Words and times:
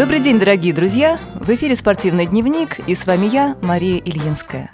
Добрый 0.00 0.20
день, 0.20 0.38
дорогие 0.38 0.72
друзья! 0.72 1.18
В 1.34 1.50
эфире 1.50 1.76
«Спортивный 1.76 2.24
дневник» 2.24 2.78
и 2.88 2.94
с 2.94 3.04
вами 3.04 3.26
я, 3.26 3.58
Мария 3.60 3.98
Ильинская. 3.98 4.70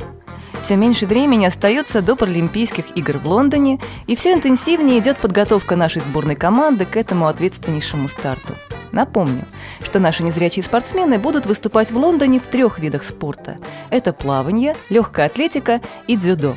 Все 0.62 0.76
меньше 0.76 1.04
времени 1.04 1.46
остается 1.46 2.00
до 2.00 2.14
Паралимпийских 2.14 2.96
игр 2.96 3.18
в 3.18 3.26
Лондоне, 3.26 3.80
и 4.06 4.14
все 4.14 4.32
интенсивнее 4.34 5.00
идет 5.00 5.16
подготовка 5.16 5.74
нашей 5.74 6.00
сборной 6.02 6.36
команды 6.36 6.84
к 6.84 6.96
этому 6.96 7.26
ответственнейшему 7.26 8.06
старту. 8.06 8.54
Напомню, 8.92 9.42
что 9.82 9.98
наши 9.98 10.22
незрячие 10.22 10.62
спортсмены 10.62 11.18
будут 11.18 11.44
выступать 11.44 11.90
в 11.90 11.96
Лондоне 11.96 12.38
в 12.38 12.46
трех 12.46 12.78
видах 12.78 13.02
спорта. 13.02 13.58
Это 13.90 14.12
плавание, 14.12 14.76
легкая 14.90 15.26
атлетика 15.26 15.80
и 16.06 16.16
дзюдо. 16.16 16.54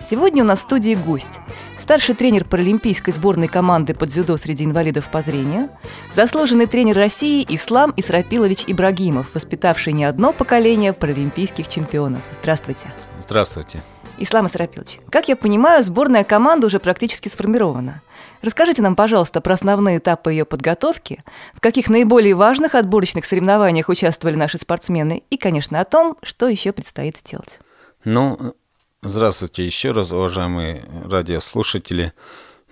Сегодня 0.00 0.42
у 0.42 0.46
нас 0.46 0.60
в 0.60 0.62
студии 0.62 0.94
гость 0.94 1.40
старший 1.88 2.14
тренер 2.14 2.44
паралимпийской 2.44 3.14
сборной 3.14 3.48
команды 3.48 3.94
по 3.94 4.06
дзюдо 4.06 4.36
среди 4.36 4.64
инвалидов 4.64 5.08
по 5.10 5.22
зрению, 5.22 5.70
заслуженный 6.12 6.66
тренер 6.66 6.96
России 6.96 7.46
Ислам 7.48 7.94
Исрапилович 7.96 8.64
Ибрагимов, 8.66 9.28
воспитавший 9.32 9.94
не 9.94 10.04
одно 10.04 10.34
поколение 10.34 10.92
паралимпийских 10.92 11.66
чемпионов. 11.66 12.20
Здравствуйте. 12.42 12.88
Здравствуйте. 13.20 13.82
Ислам 14.18 14.48
Исрапилович, 14.48 14.98
как 15.10 15.28
я 15.28 15.36
понимаю, 15.36 15.82
сборная 15.82 16.24
команда 16.24 16.66
уже 16.66 16.78
практически 16.78 17.28
сформирована. 17.28 18.02
Расскажите 18.42 18.82
нам, 18.82 18.94
пожалуйста, 18.94 19.40
про 19.40 19.54
основные 19.54 19.96
этапы 19.96 20.32
ее 20.32 20.44
подготовки, 20.44 21.22
в 21.54 21.60
каких 21.60 21.88
наиболее 21.88 22.34
важных 22.34 22.74
отборочных 22.74 23.24
соревнованиях 23.24 23.88
участвовали 23.88 24.36
наши 24.36 24.58
спортсмены 24.58 25.22
и, 25.30 25.38
конечно, 25.38 25.80
о 25.80 25.86
том, 25.86 26.16
что 26.22 26.48
еще 26.48 26.72
предстоит 26.72 27.16
сделать. 27.16 27.60
Ну, 28.04 28.54
Здравствуйте 29.02 29.64
еще 29.64 29.92
раз, 29.92 30.10
уважаемые 30.10 30.84
радиослушатели. 31.08 32.12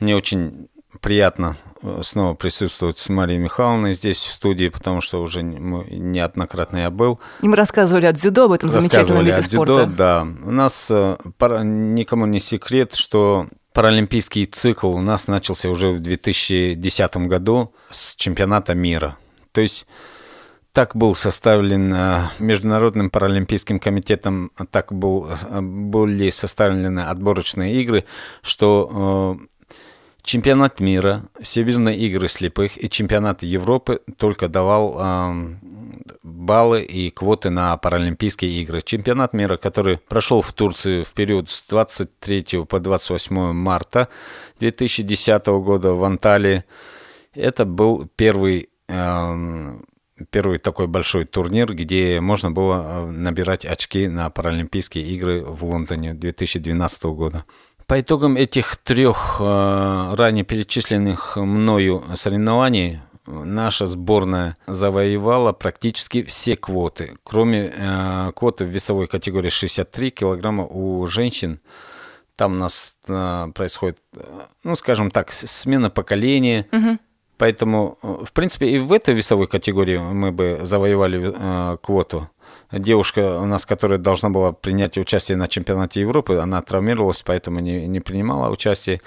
Мне 0.00 0.16
очень 0.16 0.68
приятно 1.00 1.56
э, 1.82 2.00
снова 2.02 2.34
присутствовать 2.34 2.98
с 2.98 3.08
Марией 3.08 3.38
Михайловной 3.38 3.92
здесь 3.92 4.18
в 4.18 4.32
студии, 4.32 4.68
потому 4.68 5.00
что 5.00 5.22
уже 5.22 5.44
неоднократно 5.44 6.78
я 6.78 6.90
был. 6.90 7.20
И 7.42 7.46
мы 7.46 7.54
рассказывали 7.54 8.06
о 8.06 8.12
дзюдо, 8.12 8.46
об 8.46 8.52
этом 8.52 8.68
замечательном 8.70 9.24
виде 9.24 9.40
спорта. 9.40 9.84
Дзюдо, 9.84 9.96
да. 9.96 10.22
У 10.22 10.50
нас 10.50 10.88
э, 10.90 11.16
никому 11.62 12.26
не 12.26 12.40
секрет, 12.40 12.94
что 12.94 13.46
паралимпийский 13.72 14.46
цикл 14.46 14.88
у 14.88 15.00
нас 15.00 15.28
начался 15.28 15.68
уже 15.70 15.90
в 15.90 16.00
2010 16.00 17.16
году 17.28 17.72
с 17.88 18.16
чемпионата 18.16 18.74
мира. 18.74 19.16
То 19.52 19.60
есть 19.60 19.86
так 20.76 20.94
был 20.94 21.14
составлен 21.14 21.90
э, 21.94 22.28
Международным 22.38 23.08
паралимпийским 23.08 23.80
комитетом, 23.80 24.50
так 24.70 24.92
был, 24.92 25.26
э, 25.26 25.60
были 25.62 26.28
составлены 26.28 27.00
отборочные 27.00 27.80
игры, 27.80 28.04
что 28.42 29.38
э, 29.40 29.74
чемпионат 30.22 30.80
мира, 30.80 31.24
Всемирные 31.40 31.96
игры 31.96 32.28
слепых 32.28 32.76
и 32.76 32.90
чемпионат 32.90 33.42
Европы 33.42 34.02
только 34.18 34.48
давал 34.48 35.32
баллы 36.22 36.82
и 36.82 37.08
квоты 37.08 37.48
на 37.48 37.74
Паралимпийские 37.78 38.60
игры. 38.60 38.82
Чемпионат 38.82 39.32
мира, 39.32 39.56
который 39.56 39.96
прошел 39.96 40.42
в 40.42 40.52
Турции 40.52 41.04
в 41.04 41.14
период 41.14 41.48
с 41.48 41.64
23 41.70 42.66
по 42.68 42.80
28 42.80 43.52
марта 43.54 44.08
2010 44.60 45.46
года 45.46 45.94
в 45.94 46.04
Анталии, 46.04 46.64
это 47.32 47.64
был 47.64 48.06
первый 48.16 48.68
первый 50.30 50.58
такой 50.58 50.86
большой 50.86 51.24
турнир, 51.24 51.72
где 51.74 52.20
можно 52.20 52.50
было 52.50 52.82
э, 52.84 53.10
набирать 53.10 53.64
очки 53.64 54.08
на 54.08 54.30
Паралимпийские 54.30 55.04
игры 55.08 55.42
в 55.44 55.64
Лондоне 55.64 56.14
2012 56.14 57.04
года. 57.04 57.44
По 57.86 58.00
итогам 58.00 58.36
этих 58.36 58.76
трех 58.76 59.36
э, 59.40 60.14
ранее 60.14 60.44
перечисленных 60.44 61.36
мною 61.36 62.02
соревнований 62.14 63.00
наша 63.26 63.86
сборная 63.86 64.56
завоевала 64.66 65.52
практически 65.52 66.22
все 66.24 66.56
квоты, 66.56 67.16
кроме 67.22 67.72
э, 67.76 68.32
квоты 68.34 68.64
в 68.64 68.68
весовой 68.68 69.06
категории 69.06 69.50
63 69.50 70.10
килограмма 70.10 70.64
у 70.64 71.06
женщин. 71.06 71.60
Там 72.36 72.52
у 72.52 72.56
нас 72.56 72.94
происходит, 73.06 73.96
ну, 74.62 74.76
скажем 74.76 75.10
так, 75.10 75.32
смена 75.32 75.88
поколения. 75.88 76.66
Угу. 76.70 76.98
Поэтому, 77.38 77.98
э, 78.02 78.24
в 78.24 78.32
принципе, 78.32 78.66
и 78.66 78.78
в 78.78 78.92
этой 78.92 79.14
весовой 79.14 79.46
категории 79.46 79.98
мы 79.98 80.32
бы 80.32 80.60
завоевали 80.62 81.34
э, 81.34 81.76
квоту. 81.82 82.28
Девушка 82.72 83.38
у 83.40 83.46
нас, 83.46 83.66
которая 83.66 83.98
должна 83.98 84.30
была 84.30 84.52
принять 84.52 84.98
участие 84.98 85.36
на 85.36 85.46
чемпионате 85.46 86.00
Европы, 86.00 86.36
она 86.36 86.62
травмировалась, 86.62 87.22
поэтому 87.22 87.60
не, 87.60 87.86
не 87.86 88.00
принимала 88.00 88.50
участие. 88.50 89.00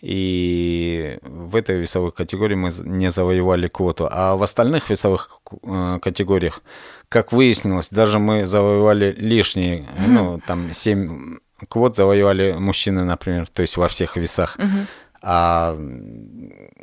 И 0.00 1.18
в 1.22 1.56
этой 1.56 1.78
весовой 1.78 2.12
категории 2.12 2.54
мы 2.54 2.70
не 2.84 3.10
завоевали 3.10 3.68
квоту. 3.68 4.06
А 4.10 4.36
в 4.36 4.42
остальных 4.42 4.90
весовых 4.90 5.40
э, 5.62 5.98
категориях, 6.00 6.62
как 7.08 7.32
выяснилось, 7.32 7.88
даже 7.90 8.18
мы 8.18 8.46
завоевали 8.46 9.12
лишние, 9.16 9.86
ну, 10.06 10.40
там, 10.46 10.72
7 10.72 11.38
квот 11.68 11.96
завоевали 11.96 12.52
мужчины, 12.52 13.04
например, 13.04 13.48
то 13.48 13.62
есть 13.62 13.76
во 13.76 13.88
всех 13.88 14.16
весах. 14.16 14.58
Uh-huh 14.58 14.86
а 15.26 15.74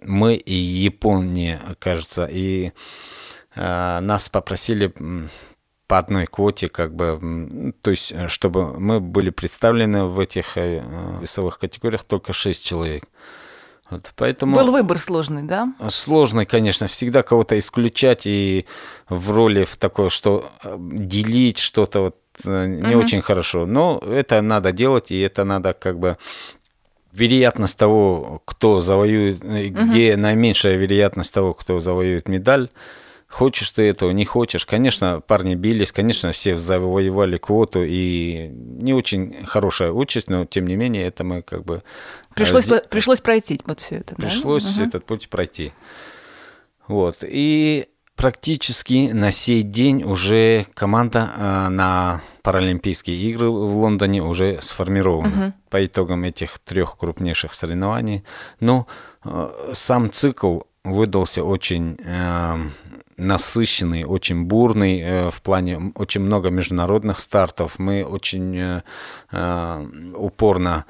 мы 0.03 0.33
и 0.33 0.55
Япония, 0.55 1.61
кажется, 1.77 2.25
и 2.25 2.71
а, 3.55 4.01
нас 4.01 4.29
попросили 4.29 4.91
по 5.85 5.99
одной 5.99 6.25
квоте, 6.25 6.67
как 6.67 6.95
бы, 6.95 7.73
то 7.83 7.91
есть, 7.91 8.13
чтобы 8.29 8.79
мы 8.79 8.99
были 8.99 9.29
представлены 9.29 10.05
в 10.05 10.19
этих 10.19 10.57
э, 10.57 10.81
весовых 11.21 11.59
категориях 11.59 12.03
только 12.05 12.33
6 12.33 12.65
человек. 12.65 13.03
Вот, 13.91 14.11
поэтому... 14.15 14.55
Был 14.55 14.71
выбор 14.71 14.99
сложный, 14.99 15.43
да? 15.43 15.73
Сложный, 15.89 16.45
конечно. 16.45 16.87
Всегда 16.87 17.23
кого-то 17.23 17.59
исключать 17.59 18.25
и 18.25 18.65
в 19.09 19.31
роли 19.31 19.65
в 19.65 19.75
такое, 19.75 20.09
что 20.09 20.49
э, 20.63 20.75
делить 20.79 21.59
что-то 21.59 21.99
вот 21.99 22.17
э, 22.45 22.65
не 22.67 22.95
угу. 22.95 23.03
очень 23.03 23.21
хорошо. 23.21 23.65
Но 23.65 23.99
это 23.99 24.41
надо 24.41 24.71
делать, 24.71 25.11
и 25.11 25.19
это 25.19 25.43
надо 25.43 25.73
как 25.73 25.99
бы 25.99 26.17
вероятность 27.11 27.77
того, 27.77 28.41
кто 28.45 28.81
завоюет, 28.81 29.43
угу. 29.43 29.85
где 29.85 30.15
наименьшая 30.17 30.75
вероятность 30.75 31.33
того, 31.33 31.53
кто 31.53 31.79
завоюет 31.79 32.27
медаль. 32.27 32.69
Хочешь 33.27 33.69
ты 33.69 33.83
этого, 33.83 34.11
не 34.11 34.25
хочешь. 34.25 34.65
Конечно, 34.65 35.21
парни 35.25 35.55
бились, 35.55 35.93
конечно, 35.93 36.33
все 36.33 36.57
завоевали 36.57 37.37
квоту, 37.37 37.81
и 37.81 38.49
не 38.51 38.93
очень 38.93 39.45
хорошая 39.45 39.93
участь, 39.93 40.29
но 40.29 40.45
тем 40.45 40.67
не 40.67 40.75
менее, 40.75 41.05
это 41.05 41.23
мы 41.23 41.41
как 41.41 41.63
бы... 41.63 41.81
Пришлось, 42.35 42.67
раз... 42.67 42.83
пришлось 42.89 43.21
пройти 43.21 43.57
вот 43.65 43.79
все 43.79 43.95
это, 43.95 44.15
Пришлось 44.15 44.65
да? 44.75 44.83
этот 44.83 45.05
путь 45.05 45.29
пройти. 45.29 45.71
Вот. 46.89 47.19
И 47.21 47.87
практически 48.21 49.09
на 49.11 49.31
сей 49.31 49.63
день 49.63 50.03
уже 50.03 50.67
команда 50.75 51.31
э, 51.35 51.69
на 51.69 52.21
Паралимпийские 52.43 53.17
игры 53.17 53.49
в 53.49 53.77
Лондоне 53.77 54.21
уже 54.21 54.61
сформирована 54.61 55.45
угу. 55.45 55.53
по 55.71 55.83
итогам 55.83 56.23
этих 56.23 56.59
трех 56.59 56.97
крупнейших 56.97 57.55
соревнований. 57.55 58.23
Но 58.59 58.85
э, 59.25 59.71
сам 59.73 60.11
цикл 60.11 60.59
выдался 60.83 61.43
очень 61.43 61.97
э, 62.03 62.57
насыщенный, 63.21 64.03
очень 64.03 64.45
бурный 64.45 64.99
э, 64.99 65.29
в 65.29 65.41
плане 65.41 65.91
очень 65.95 66.21
много 66.21 66.49
международных 66.49 67.19
стартов. 67.19 67.79
Мы 67.79 68.03
очень 68.03 68.57
э, 68.57 68.81
э 69.31 69.87
упорно 70.15 70.85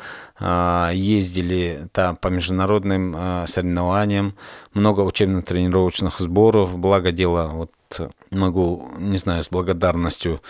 ездили 0.93 1.87
там 1.91 2.15
по 2.15 2.29
международным 2.29 3.45
соревнованиям, 3.45 4.35
много 4.73 5.01
учебно-тренировочных 5.01 6.17
сборов. 6.17 6.77
Благо 6.77 7.11
дело, 7.11 7.47
вот 7.53 8.11
могу, 8.31 8.89
не 8.97 9.17
знаю, 9.17 9.43
с 9.43 9.49
благодарностью 9.49 10.41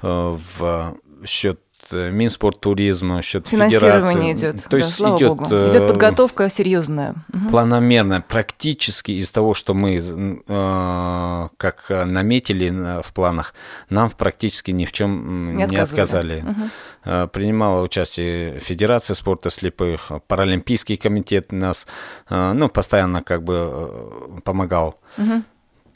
в 0.00 0.96
счет 1.26 1.60
Э, 1.92 2.10
Минспорт 2.10 2.60
туризма, 2.60 3.22
счет 3.22 3.48
Финансирование 3.48 4.34
идет. 4.34 4.62
То 4.64 4.70
да, 4.70 4.76
есть 4.78 4.94
слава 4.94 5.16
идет, 5.16 5.28
Богу. 5.28 5.44
идет 5.46 5.82
э, 5.82 5.88
подготовка 5.88 6.50
серьезная. 6.50 7.14
Планомерно, 7.50 8.20
практически 8.20 9.12
из 9.12 9.30
того, 9.30 9.54
что 9.54 9.74
мы 9.74 9.96
э, 9.98 11.48
как 11.56 11.84
наметили 11.88 13.02
в 13.02 13.12
планах, 13.12 13.54
нам 13.90 14.10
практически 14.10 14.70
ни 14.70 14.84
в 14.84 14.92
чем 14.92 15.56
не, 15.56 15.64
не 15.64 15.76
отказали. 15.76 16.44
Угу. 16.46 17.28
Принимала 17.28 17.82
участие 17.82 18.58
Федерация 18.60 19.14
спорта 19.14 19.50
слепых, 19.50 20.10
Паралимпийский 20.26 20.96
комитет 20.96 21.52
нас 21.52 21.86
ну, 22.28 22.68
постоянно 22.68 23.22
как 23.22 23.44
бы 23.44 24.40
помогал. 24.44 24.98
Угу. 25.16 25.42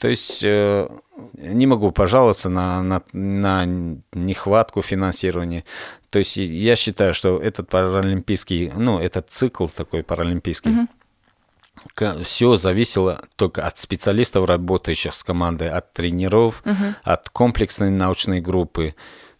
То 0.01 0.07
есть 0.07 0.43
э, 0.43 0.89
не 1.33 1.67
могу 1.67 1.91
пожаловаться 1.91 2.49
на, 2.49 2.81
на, 2.81 3.03
на 3.13 3.65
нехватку 4.13 4.81
финансирования. 4.81 5.63
То 6.09 6.17
есть 6.17 6.37
я 6.37 6.75
считаю, 6.75 7.13
что 7.13 7.37
этот 7.37 7.69
паралимпийский, 7.69 8.71
ну, 8.75 8.99
этот 8.99 9.29
цикл 9.29 9.67
такой 9.67 10.01
паралимпийский, 10.01 10.71
угу. 10.71 12.23
все 12.23 12.55
зависело 12.55 13.21
только 13.35 13.61
от 13.61 13.77
специалистов, 13.77 14.47
работающих 14.49 15.13
с 15.13 15.23
командой, 15.23 15.69
от 15.69 15.93
тренеров, 15.93 16.63
угу. 16.65 16.95
от 17.03 17.29
комплексной 17.29 17.91
научной 17.91 18.41
группы. 18.41 18.95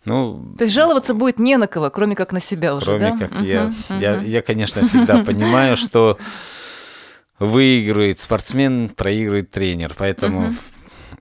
Ну, 0.06 0.54
То 0.60 0.66
есть 0.66 0.76
жаловаться 0.76 1.16
будет 1.16 1.40
не 1.40 1.58
на 1.58 1.66
кого, 1.66 1.90
кроме 1.90 2.16
как 2.16 2.34
на 2.34 2.40
себя 2.40 2.76
уже, 2.76 2.86
кроме 2.86 3.00
да? 3.00 3.18
как 3.18 3.32
угу, 3.32 3.44
я, 3.46 3.64
угу. 3.66 4.00
я, 4.00 4.20
я, 4.20 4.44
конечно, 4.44 4.84
всегда 4.84 5.24
понимаю, 5.24 5.76
что 5.76 6.20
выигрывает 7.42 8.20
спортсмен, 8.20 8.90
проигрывает 8.90 9.50
тренер. 9.50 9.96
Поэтому 9.98 10.54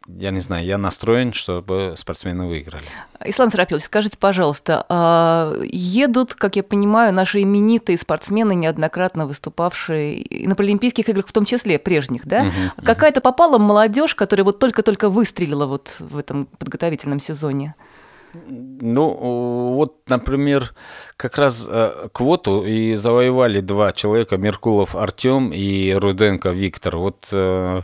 я 0.07 0.31
не 0.31 0.41
знаю, 0.41 0.67
я 0.67 0.77
настроен, 0.77 1.33
чтобы 1.33 1.95
спортсмены 1.97 2.47
выиграли. 2.47 2.85
Ислам 3.25 3.49
Сарапилович, 3.51 3.85
скажите, 3.85 4.19
пожалуйста, 4.19 4.85
а 4.89 5.55
едут, 5.63 6.35
как 6.35 6.57
я 6.57 6.63
понимаю, 6.63 7.15
наши 7.15 7.43
именитые 7.43 7.97
спортсмены, 7.97 8.55
неоднократно 8.55 9.27
выступавшие 9.27 10.17
и 10.17 10.47
на 10.47 10.55
Паралимпийских 10.57 11.09
играх, 11.09 11.27
в 11.27 11.33
том 11.33 11.45
числе 11.45 11.79
прежних, 11.79 12.27
да? 12.27 12.43
Угу, 12.43 12.85
Какая-то 12.85 13.21
попала 13.21 13.59
молодежь, 13.59 14.15
которая 14.15 14.45
вот 14.45 14.59
только-только 14.59 15.09
выстрелила 15.09 15.67
вот 15.67 15.97
в 16.01 16.19
этом 16.19 16.47
подготовительном 16.59 17.21
сезоне? 17.21 17.75
Ну, 18.33 19.75
вот, 19.75 20.09
например, 20.09 20.73
как 21.17 21.37
раз 21.39 21.67
э, 21.69 22.09
квоту 22.13 22.65
и 22.65 22.95
завоевали 22.95 23.61
два 23.61 23.93
человека, 23.93 24.37
Меркулов 24.37 24.95
Артем 24.95 25.53
и 25.53 25.93
Руденко 25.93 26.51
Виктор. 26.51 26.97
Вот 26.97 27.29
э, 27.33 27.83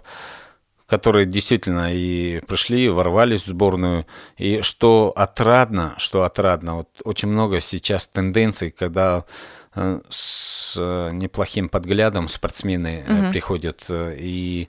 которые 0.86 1.26
действительно 1.26 1.92
и 1.92 2.40
пришли, 2.46 2.88
ворвались 2.88 3.42
в 3.42 3.48
сборную. 3.48 4.06
И 4.36 4.60
что 4.62 5.12
отрадно, 5.16 5.94
что 5.98 6.22
отрадно, 6.22 6.76
вот 6.76 6.88
очень 7.04 7.28
много 7.28 7.60
сейчас 7.60 8.06
тенденций, 8.06 8.70
когда 8.70 9.24
с 10.08 10.76
неплохим 11.12 11.68
подглядом 11.68 12.28
спортсмены 12.28 13.04
угу. 13.06 13.30
приходят. 13.30 13.84
И 13.90 14.68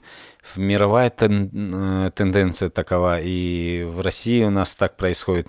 мировая 0.56 1.10
тен, 1.10 2.12
тенденция 2.14 2.70
такова, 2.70 3.20
и 3.20 3.84
в 3.84 4.00
России 4.00 4.42
у 4.44 4.50
нас 4.50 4.76
так 4.76 4.96
происходит, 4.96 5.48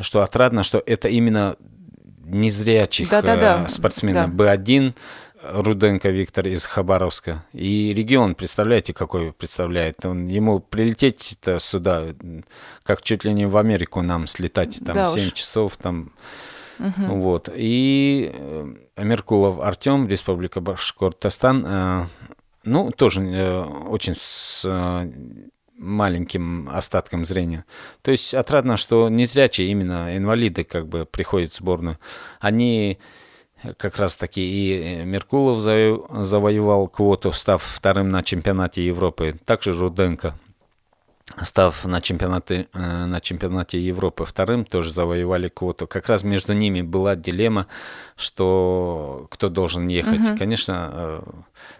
что 0.00 0.22
отрадно, 0.22 0.62
что 0.62 0.82
это 0.84 1.08
именно 1.08 1.56
незрячих 2.24 3.08
да, 3.10 3.22
да, 3.22 3.36
да. 3.36 3.68
спортсменов. 3.68 4.34
Да. 4.34 4.54
Б1 4.54 4.94
Руденко 5.42 6.10
Виктор 6.10 6.46
из 6.46 6.66
Хабаровска. 6.66 7.44
И 7.52 7.92
регион, 7.94 8.34
представляете, 8.34 8.92
какой 8.92 9.32
представляет. 9.32 10.04
Он, 10.04 10.26
ему 10.26 10.60
прилететь-то 10.60 11.58
сюда, 11.58 12.08
как 12.82 13.02
чуть 13.02 13.24
ли 13.24 13.32
не 13.32 13.46
в 13.46 13.56
Америку 13.56 14.02
нам 14.02 14.26
слетать, 14.26 14.78
там 14.84 14.96
да 14.96 15.06
7 15.06 15.28
уж. 15.28 15.32
часов, 15.32 15.76
там... 15.76 16.12
Угу. 16.80 17.14
Вот. 17.20 17.48
И 17.54 18.34
Меркулов 18.96 19.60
Артем, 19.60 20.08
Республика 20.08 20.60
Башкортостан, 20.60 22.08
ну, 22.64 22.90
тоже 22.90 23.22
э, 23.22 23.62
очень 23.62 24.14
с 24.16 24.62
э, 24.64 25.10
маленьким 25.76 26.68
остатком 26.68 27.24
зрения. 27.24 27.64
То 28.02 28.10
есть 28.10 28.34
отрадно, 28.34 28.76
что 28.76 29.08
незрячие, 29.08 29.68
именно 29.70 30.16
инвалиды, 30.16 30.64
как 30.64 30.86
бы 30.86 31.06
приходят 31.06 31.52
в 31.52 31.56
сборную. 31.56 31.98
Они 32.38 32.98
как 33.76 33.96
раз 33.96 34.16
таки 34.16 34.42
и 34.42 35.04
Меркулов 35.04 35.60
завоевал 35.60 36.88
квоту, 36.88 37.32
став 37.32 37.62
вторым 37.62 38.10
на 38.10 38.22
чемпионате 38.22 38.86
Европы, 38.86 39.38
также 39.44 39.72
Руденко 39.72 40.34
став 41.42 41.86
на 41.86 42.00
чемпионате, 42.00 42.68
э, 42.72 43.06
на 43.06 43.20
чемпионате 43.20 43.80
Европы 43.80 44.24
вторым, 44.24 44.64
тоже 44.64 44.92
завоевали 44.92 45.48
квоту. 45.48 45.86
Как 45.86 46.08
раз 46.08 46.22
между 46.22 46.52
ними 46.52 46.82
была 46.82 47.16
дилемма, 47.16 47.66
что 48.16 49.26
кто 49.30 49.48
должен 49.48 49.88
ехать. 49.88 50.20
Угу. 50.20 50.38
Конечно, 50.38 50.90
э, 50.92 51.22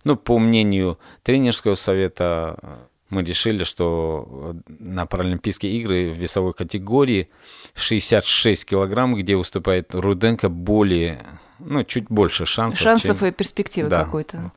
ну, 0.05 0.17
по 0.17 0.39
мнению 0.39 0.99
тренерского 1.23 1.75
совета, 1.75 2.57
мы 3.11 3.25
решили, 3.25 3.65
что 3.65 4.55
на 4.67 5.05
Паралимпийские 5.07 5.73
игры 5.81 6.11
в 6.11 6.17
весовой 6.17 6.55
категории 6.55 7.29
66 7.75 8.65
килограмм, 8.65 9.17
где 9.17 9.37
выступает 9.37 9.95
Руденко, 9.95 10.49
более, 10.49 11.27
ну, 11.59 11.83
чуть 11.83 12.07
больше 12.09 12.47
шансов. 12.47 12.81
Шансов 12.81 13.19
чем... 13.19 13.29
и 13.29 13.33
перспективы 13.33 13.89
да. 13.89 14.05
какой-то. 14.05 14.53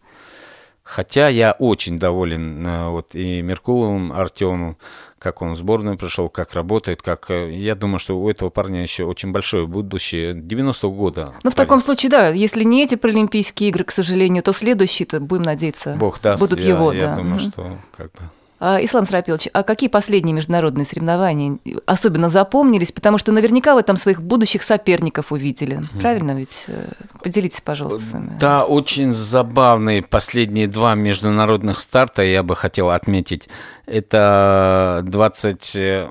Хотя 0.83 1.29
я 1.29 1.53
очень 1.53 1.97
доволен 1.97 2.67
э, 2.67 2.89
вот 2.89 3.15
и 3.15 3.41
Меркуловым 3.41 4.11
Артемом, 4.11 4.77
как 5.17 5.41
он 5.41 5.53
в 5.53 5.57
сборную 5.57 5.97
пришел, 5.97 6.27
как 6.27 6.53
работает, 6.53 7.01
как... 7.01 7.31
Э, 7.31 7.49
я 7.53 7.73
думаю, 7.75 7.99
что 7.99 8.19
у 8.19 8.29
этого 8.29 8.49
парня 8.49 8.81
еще 8.81 9.05
очень 9.05 9.31
большое 9.31 9.65
будущее. 9.65 10.33
90-го 10.33 10.91
года. 10.91 11.33
Ну, 11.43 11.51
в 11.51 11.55
таком 11.55 11.79
случае, 11.79 12.09
да, 12.09 12.29
если 12.29 12.65
не 12.65 12.83
эти 12.83 12.95
Паралимпийские 12.95 13.69
игры, 13.69 13.85
к 13.85 13.91
сожалению, 13.91 14.43
то 14.43 14.51
следующие-то, 14.51 15.21
будем 15.21 15.43
надеяться, 15.43 15.95
Бог 15.95 16.19
даст, 16.19 16.43
будут 16.43 16.59
я, 16.59 16.69
его. 16.69 16.91
Я 16.91 17.07
да. 17.07 17.15
думаю, 17.15 17.39
что 17.39 17.77
как 17.95 18.11
бы... 18.11 18.19
А, 18.65 18.81
Ислам 18.81 19.05
Срапилович, 19.05 19.49
а 19.51 19.63
какие 19.63 19.89
последние 19.89 20.33
международные 20.33 20.85
соревнования 20.85 21.59
особенно 21.85 22.29
запомнились? 22.29 22.93
Потому 22.93 23.17
что 23.17 23.33
наверняка 23.33 23.75
вы 23.75 23.83
там 23.83 23.97
своих 23.97 24.21
будущих 24.21 24.63
соперников 24.63 25.33
увидели. 25.33 25.81
Правильно 25.99 26.31
ведь? 26.31 26.63
Э, 26.67 26.93
поделитесь, 27.21 27.59
пожалуйста, 27.59 27.99
с 27.99 28.13
вами. 28.13 28.37
Да, 28.39 28.63
очень 28.63 29.11
забавные 29.11 30.01
последние 30.01 30.69
два 30.69 30.95
международных 30.95 31.81
старта 31.81 32.23
я 32.23 32.41
бы 32.41 32.55
хотел 32.55 32.91
отметить. 32.91 33.49
Это 33.85 35.01
20 35.03 35.75
э, 35.75 36.07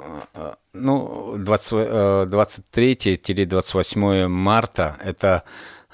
ну, 0.75 1.37
23-28 1.39 4.13
э, 4.13 4.29
марта 4.29 4.99
это 5.03 5.45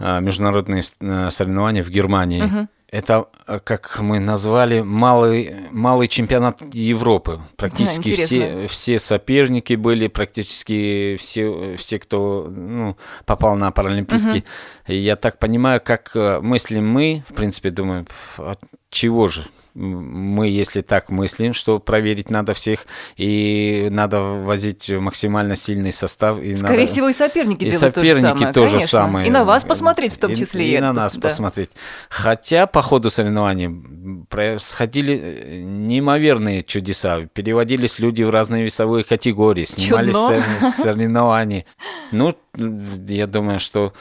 международные 0.01 0.83
соревнования 0.83 1.85
в 1.85 1.91
Германии. 1.91 2.43
Угу 2.43 2.67
это, 2.91 3.27
э, 3.47 3.61
как 3.63 3.99
мы 4.01 4.19
назвали, 4.19 4.81
малый, 4.81 5.69
малый 5.71 6.09
чемпионат 6.09 6.63
Европы. 6.75 7.41
Практически 7.57 8.17
да, 8.17 8.23
все, 8.25 8.67
все 8.67 8.99
соперники 8.99 9.75
были, 9.75 10.09
практически 10.09 11.17
все, 11.19 11.77
все 11.77 11.99
кто 11.99 12.47
ну, 12.49 12.97
попал 13.27 13.57
на 13.57 13.71
Паралимпийский. 13.71 14.41
Угу. 14.87 14.93
Я 14.95 15.17
так 15.17 15.39
понимаю, 15.39 15.81
как 15.85 16.13
э, 16.15 16.41
мыслим 16.41 16.89
мы, 16.89 17.25
в 17.29 17.35
принципе, 17.35 17.71
думаю, 17.71 18.07
от 18.39 18.61
чего 18.91 19.29
же 19.29 19.45
мы, 19.79 20.49
если 20.49 20.81
так 20.81 21.09
мыслим, 21.09 21.55
что 21.55 21.79
проверить 21.79 22.31
надо 22.31 22.53
всех, 22.55 22.87
и 23.17 23.89
надо 23.91 24.21
возить 24.21 24.91
максимально 24.91 25.57
сильный 25.57 25.93
состав. 25.93 26.41
И 26.41 26.55
Скорее 26.55 26.81
надо... 26.81 26.93
всего, 26.93 27.09
и 27.09 27.13
соперники 27.13 27.65
и 27.65 27.71
делают 27.71 27.95
соперники 27.95 28.53
то 28.53 28.67
же 28.67 28.81
самое. 28.81 28.87
самое. 28.89 29.27
И 29.29 29.31
на 29.31 29.45
вас 29.45 29.65
посмотреть 29.65 30.15
в 30.15 30.19
том 30.19 30.35
числе. 30.35 30.67
И, 30.67 30.75
и 30.75 30.81
на 30.81 30.93
нас 30.93 31.15
да. 31.15 31.21
посмотреть. 31.29 31.71
Хотя 32.09 32.67
по 32.67 32.83
ходу 32.83 33.11
соревнований 33.11 34.25
происходили 34.29 35.63
неимоверные 35.65 36.63
чудеса. 36.63 37.27
Переводились 37.33 37.99
люди 37.99 38.23
в 38.23 38.31
разные 38.31 38.65
весовые 38.65 39.05
категории, 39.05 39.65
снимались 39.65 40.75
соревнования. 40.75 41.65
Ну, 42.11 42.35
я 42.57 43.27
думаю, 43.27 43.61
что 43.61 43.93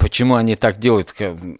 Почему 0.00 0.36
они 0.36 0.56
так 0.56 0.78
делают? 0.78 1.14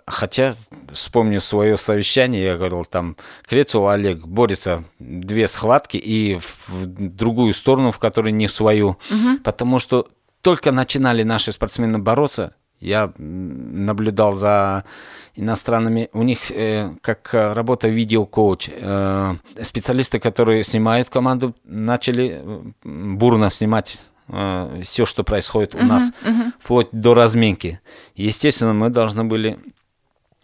Хотя, 0.06 0.56
вспомню 0.90 1.42
свое 1.42 1.76
совещание, 1.76 2.42
я 2.42 2.56
говорил, 2.56 2.86
там, 2.86 3.16
Крецул 3.46 3.86
Олег 3.88 4.26
борется 4.26 4.84
две 4.98 5.46
схватки 5.46 5.98
и 5.98 6.40
в 6.66 6.86
другую 6.86 7.52
сторону, 7.52 7.92
в 7.92 7.98
которой 7.98 8.32
не 8.32 8.48
свою. 8.48 8.96
Угу. 9.10 9.40
Потому 9.44 9.78
что 9.78 10.08
только 10.40 10.72
начинали 10.72 11.22
наши 11.22 11.52
спортсмены 11.52 11.98
бороться, 11.98 12.54
я 12.80 13.12
наблюдал 13.18 14.32
за 14.32 14.84
иностранными, 15.34 16.08
у 16.14 16.22
них 16.22 16.50
э, 16.50 16.94
как 17.02 17.28
работа 17.32 17.88
видеокоуч, 17.88 18.70
э, 18.72 19.34
специалисты, 19.60 20.18
которые 20.18 20.64
снимают 20.64 21.10
команду, 21.10 21.54
начали 21.64 22.40
э, 22.42 22.62
бурно 22.84 23.50
снимать 23.50 24.00
э, 24.32 24.80
все, 24.82 25.04
что 25.04 25.24
происходит 25.24 25.74
uh-huh, 25.74 25.82
у 25.82 25.84
нас, 25.84 26.12
uh-huh. 26.22 26.52
вплоть 26.60 26.88
до 26.92 27.14
разминки. 27.14 27.80
Естественно, 28.14 28.72
мы 28.72 28.90
должны 28.90 29.24
были 29.24 29.58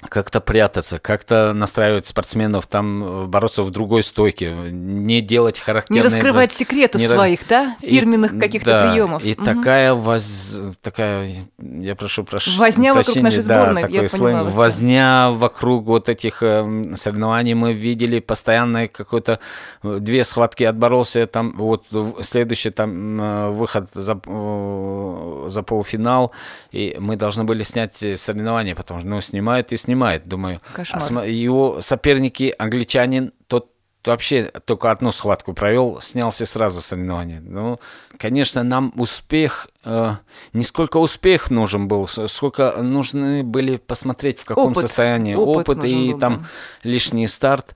как-то 0.06 0.40
прятаться, 0.40 0.98
как-то 0.98 1.52
настраивать 1.52 2.06
спортсменов 2.06 2.66
там 2.66 3.04
э, 3.04 3.26
бороться 3.26 3.62
в 3.62 3.70
другой 3.70 4.02
стойке, 4.02 4.52
не 4.52 5.20
делать 5.20 5.58
характерные... 5.58 6.02
Не 6.02 6.08
раскрывать 6.08 6.52
секретов 6.52 7.00
не... 7.00 7.08
своих, 7.08 7.40
да? 7.48 7.76
Фирменных 7.80 8.34
и, 8.34 8.38
каких-то 8.38 8.70
да, 8.70 8.90
приемов. 8.90 9.25
И 9.25 9.32
угу. 9.32 9.44
такая 9.44 9.94
воз... 9.94 10.58
такая, 10.82 11.30
я 11.58 11.94
прошу 11.94 12.25
прощения... 12.25 12.58
Возня 12.58 12.94
вокруг 12.94 13.16
нашей 13.16 13.42
сборной, 13.42 13.82
да, 13.82 13.88
такой 13.88 14.02
я 14.02 14.08
сленг. 14.08 14.25
Поняла 14.25 14.50
Возня 14.50 15.30
вокруг 15.30 15.84
вот 15.84 16.08
этих 16.08 16.42
э, 16.42 16.94
соревнований 16.96 17.54
мы 17.54 17.72
видели 17.72 18.20
постоянно 18.20 18.88
какой-то... 18.88 19.40
Э, 19.82 19.98
две 20.00 20.25
схватки 20.25 20.64
отборолся, 20.64 21.26
там 21.26 21.52
вот 21.56 21.84
следующий 22.20 22.70
там 22.70 23.20
э, 23.20 23.50
выход 23.50 23.90
за, 23.92 24.14
за 24.14 25.62
полуфинал, 25.62 26.32
и 26.72 26.96
мы 26.98 27.16
должны 27.16 27.44
были 27.44 27.62
снять 27.62 27.96
соревнования, 27.96 28.75
потому 28.75 29.00
что, 29.00 29.08
ну, 29.08 29.20
снимают 29.20 29.72
и 29.72 29.76
снимает, 29.97 30.26
думаю. 30.26 30.61
Кошмар. 30.75 31.25
Его 31.25 31.81
соперники, 31.81 32.55
англичанин, 32.59 33.33
тот 33.47 33.71
вообще 34.05 34.53
только 34.65 34.91
одну 34.91 35.11
схватку 35.11 35.53
провел, 35.53 36.00
снялся 36.00 36.47
сразу 36.47 36.81
соревнования. 36.81 37.41
Ну, 37.41 37.81
конечно, 38.19 38.62
нам 38.62 38.93
успех, 38.97 39.69
э, 39.85 40.17
не 40.53 40.62
сколько 40.62 40.99
успех 40.99 41.50
нужен 41.50 41.88
был, 41.88 42.07
сколько 42.09 42.83
нужны 42.83 43.43
были 43.43 43.76
посмотреть, 43.76 44.38
в 44.38 44.45
каком 44.45 44.73
опыт, 44.73 44.83
состоянии 44.83 45.35
опыт, 45.35 45.69
опыт 45.69 45.85
и 45.85 46.12
был, 46.12 46.19
там 46.21 46.43
да. 46.43 46.91
лишний 46.91 47.26
старт. 47.26 47.75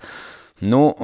Ну, 0.61 0.95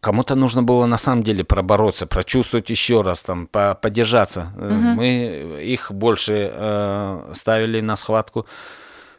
кому-то 0.00 0.36
нужно 0.36 0.62
было 0.62 0.86
на 0.86 0.96
самом 0.96 1.24
деле 1.24 1.42
пробороться, 1.42 2.06
прочувствовать 2.06 2.70
еще 2.70 3.02
раз, 3.02 3.24
там, 3.24 3.48
подержаться. 3.48 4.52
Угу. 4.56 4.74
Мы 4.96 5.60
их 5.62 5.90
больше 5.90 6.50
э, 6.54 7.30
ставили 7.34 7.80
на 7.80 7.96
схватку. 7.96 8.46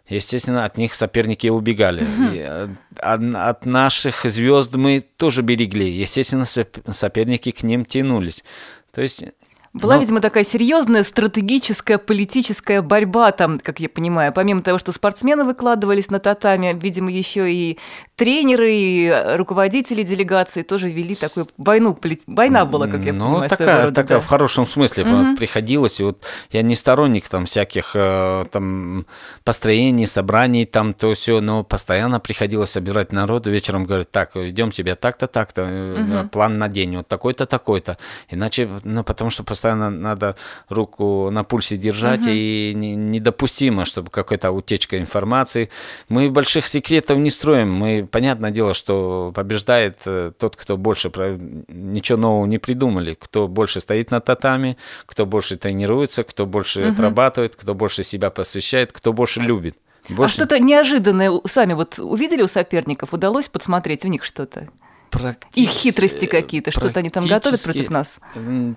Естественно, 0.07 0.65
от 0.65 0.77
них 0.77 0.93
соперники 0.93 1.47
убегали. 1.47 2.05
Э, 2.35 2.69
от, 2.97 3.21
от 3.35 3.65
наших 3.65 4.23
звезд 4.25 4.75
мы 4.75 5.03
тоже 5.17 5.41
берегли. 5.41 5.89
Естественно, 5.89 6.45
соперники 6.45 7.51
к 7.51 7.63
ним 7.63 7.85
тянулись. 7.85 8.43
То 8.91 9.01
есть 9.01 9.23
была, 9.73 9.95
Но... 9.95 10.01
видимо, 10.01 10.21
такая 10.21 10.43
серьезная 10.43 11.03
стратегическая 11.03 11.97
политическая 11.97 12.83
борьба 12.83 13.31
там, 13.31 13.57
как 13.57 13.79
я 13.79 13.89
понимаю. 13.89 14.31
Помимо 14.31 14.61
того, 14.61 14.77
что 14.77 14.91
спортсмены 14.91 15.43
выкладывались 15.45 16.11
на 16.11 16.19
татами, 16.19 16.77
видимо, 16.79 17.11
еще 17.11 17.51
и 17.51 17.79
тренеры, 18.15 18.71
и 18.71 19.23
руководители 19.35 20.03
делегации 20.03 20.61
тоже 20.61 20.89
вели 20.89 21.15
такую 21.15 21.47
войну. 21.57 21.97
Война 22.27 22.65
была, 22.65 22.87
как 22.87 23.03
я 23.05 23.13
ну, 23.13 23.25
понимаю. 23.25 23.49
такая, 23.49 23.83
рода, 23.85 23.95
такая 23.95 24.19
да. 24.19 24.23
в 24.23 24.27
хорошем 24.27 24.67
смысле 24.67 25.03
угу. 25.03 25.35
приходилось. 25.35 25.99
И 25.99 26.03
вот 26.03 26.23
я 26.51 26.61
не 26.61 26.75
сторонник 26.75 27.27
там 27.27 27.45
всяких 27.45 27.91
э, 27.95 28.45
там 28.51 29.05
построений, 29.43 30.05
собраний, 30.05 30.65
там 30.65 30.93
то 30.93 31.13
все, 31.13 31.41
но 31.41 31.63
постоянно 31.63 32.19
приходилось 32.19 32.69
собирать 32.69 33.11
народу. 33.11 33.49
Вечером 33.49 33.85
говорить, 33.85 34.11
так, 34.11 34.35
идем 34.35 34.71
тебе 34.71 34.95
так-то, 34.95 35.27
так-то, 35.27 35.63
угу. 35.63 36.29
план 36.29 36.59
на 36.59 36.67
день, 36.67 36.97
вот 36.97 37.07
такой-то, 37.07 37.45
такой-то. 37.45 37.97
Иначе, 38.29 38.69
ну, 38.83 39.03
потому 39.03 39.31
что 39.31 39.43
постоянно 39.43 39.89
надо 39.89 40.35
руку 40.69 41.29
на 41.31 41.43
пульсе 41.43 41.77
держать, 41.77 42.21
угу. 42.21 42.29
и 42.29 42.73
не, 42.75 42.95
недопустимо, 42.95 43.85
чтобы 43.85 44.11
какая-то 44.11 44.51
утечка 44.51 44.99
информации. 44.99 45.69
Мы 46.09 46.29
больших 46.29 46.67
секретов 46.67 47.17
не 47.17 47.29
строим. 47.29 47.73
Мы, 47.73 48.02
понятное 48.11 48.51
дело, 48.51 48.73
что 48.73 49.31
побеждает 49.33 49.99
э, 50.05 50.31
тот, 50.37 50.55
кто 50.55 50.77
больше 50.77 51.09
ничего 51.67 52.17
нового 52.17 52.45
не 52.45 52.57
придумали, 52.57 53.17
кто 53.19 53.47
больше 53.47 53.81
стоит 53.81 54.11
на 54.11 54.19
татами, 54.21 54.77
кто 55.05 55.25
больше 55.25 55.57
тренируется, 55.57 56.23
кто 56.23 56.45
больше 56.45 56.81
угу. 56.81 56.93
отрабатывает, 56.93 57.55
кто 57.55 57.73
больше 57.73 58.03
себя 58.03 58.29
посвящает, 58.29 58.91
кто 58.91 59.13
больше 59.13 59.39
любит. 59.39 59.77
А 60.09 60.13
больше... 60.13 60.33
А 60.33 60.35
что-то 60.35 60.59
неожиданное 60.59 61.31
сами 61.45 61.73
вот 61.73 61.99
увидели 61.99 62.41
у 62.41 62.47
соперников? 62.47 63.13
Удалось 63.13 63.47
подсмотреть 63.47 64.05
у 64.05 64.07
них 64.07 64.23
что-то? 64.23 64.67
Их 65.53 65.69
хитрости 65.69 66.25
какие-то, 66.25 66.71
что-то 66.71 66.99
они 66.99 67.09
там 67.09 67.27
готовят 67.27 67.61
против 67.61 67.89
нас? 67.89 68.19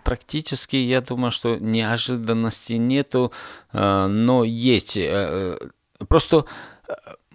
Практически, 0.04 0.76
я 0.76 1.00
думаю, 1.00 1.30
что 1.30 1.56
неожиданности 1.56 2.74
нету, 2.74 3.32
э, 3.72 4.06
но 4.06 4.44
есть. 4.44 4.98
Э, 4.98 5.58
просто 6.08 6.44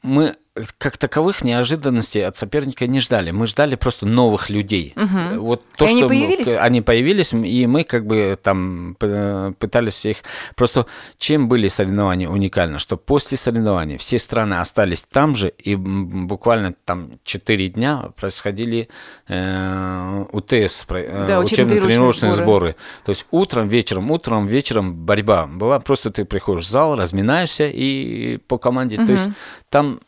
мы 0.04 0.36
как 0.78 0.98
таковых 0.98 1.46
неожиданностей 1.46 2.26
от 2.28 2.36
соперника 2.36 2.86
не 2.86 3.00
ждали. 3.00 3.32
Мы 3.32 3.48
ждали 3.48 3.76
просто 3.76 4.06
новых 4.06 4.50
людей. 4.50 4.94
Угу. 4.98 5.42
Вот 5.42 5.64
то, 5.78 5.86
и 5.86 5.88
что 5.88 5.98
они 5.98 6.08
появились? 6.10 6.48
Мы, 6.48 6.56
они 6.58 6.82
появились, 6.82 7.34
и 7.34 7.68
мы 7.68 7.84
как 7.86 8.06
бы 8.06 8.38
там 8.42 8.98
пытались 9.00 10.06
их... 10.06 10.18
Просто 10.56 10.88
чем 11.18 11.48
были 11.48 11.70
соревнования 11.70 12.28
уникально, 12.28 12.80
что 12.80 12.98
после 12.98 13.38
соревнований 13.38 13.96
все 13.96 14.20
страны 14.20 14.56
остались 14.56 15.04
там 15.04 15.36
же, 15.36 15.54
и 15.58 15.76
буквально 15.76 16.74
там 16.84 17.20
4 17.24 17.70
дня 17.70 18.10
происходили 18.18 18.90
э, 19.30 20.26
УТС, 20.34 20.86
э, 20.90 21.26
да, 21.28 21.40
учебно-тренировочные 21.40 22.34
сборы. 22.34 22.44
сборы. 22.44 22.76
То 23.06 23.12
есть 23.12 23.26
утром, 23.32 23.70
вечером, 23.70 24.12
утром, 24.12 24.48
вечером 24.48 24.96
борьба 24.96 25.48
была. 25.48 25.80
Просто 25.80 26.12
ты 26.12 26.26
приходишь 26.26 26.66
в 26.66 26.70
зал, 26.70 26.98
разминаешься 26.98 27.70
и 27.72 28.38
по 28.48 28.58
команде. 28.58 28.98
Угу. 28.98 29.06
То 29.06 29.12
есть 29.14 29.30
там 29.70 30.02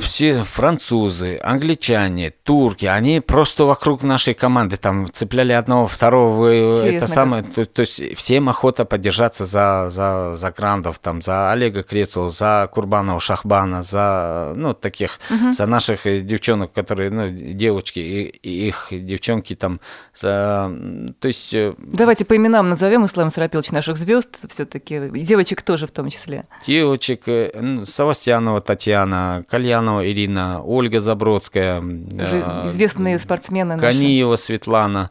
все 0.00 0.42
французы, 0.42 1.38
англичане, 1.42 2.32
турки, 2.42 2.86
они 2.86 3.20
просто 3.20 3.64
вокруг 3.64 4.02
нашей 4.02 4.34
команды 4.34 4.76
там 4.76 5.08
цепляли 5.12 5.52
одного, 5.52 5.86
второго. 5.86 6.72
Интересно, 6.72 6.96
это 6.96 7.06
самое, 7.06 7.42
то, 7.44 7.64
то 7.64 7.80
есть 7.80 8.16
всем 8.16 8.48
охота 8.48 8.84
поддержаться 8.84 9.46
за, 9.46 9.86
за, 9.88 10.34
за 10.34 10.50
Грандов, 10.50 10.98
там, 10.98 11.22
за 11.22 11.52
Олега 11.52 11.84
Крецу, 11.84 12.28
за 12.28 12.68
Курбанова 12.72 13.20
Шахбана, 13.20 13.82
за, 13.82 14.52
ну, 14.56 14.74
таких, 14.74 15.20
угу. 15.30 15.52
за 15.52 15.66
наших 15.66 16.02
девчонок, 16.26 16.72
которые, 16.72 17.10
ну, 17.10 17.30
девочки, 17.30 18.00
и, 18.00 18.22
и 18.22 18.68
их 18.68 18.88
девчонки 18.90 19.54
там, 19.54 19.80
за, 20.14 20.72
то 21.20 21.28
есть... 21.28 21.54
Э, 21.54 21.74
Давайте 21.78 22.24
по 22.24 22.36
именам 22.36 22.68
назовем, 22.68 23.06
Ислам 23.06 23.30
Сарапилович, 23.30 23.70
наших 23.70 23.96
звезд 23.96 24.38
все-таки, 24.48 25.08
девочек 25.10 25.62
тоже 25.62 25.86
в 25.86 25.92
том 25.92 26.10
числе. 26.10 26.46
Девочек, 26.66 27.28
э, 27.28 27.52
ну, 27.54 27.84
Савастьянова 27.84 28.60
Татьяна, 28.60 29.44
Кальянова 29.52 30.10
Ирина, 30.10 30.62
Ольга 30.62 30.98
Забродская. 30.98 31.78
Уже 31.82 32.38
известные 32.64 33.18
спортсмены 33.18 33.78
Каниева 33.78 34.30
наши. 34.30 34.44
Светлана. 34.44 35.10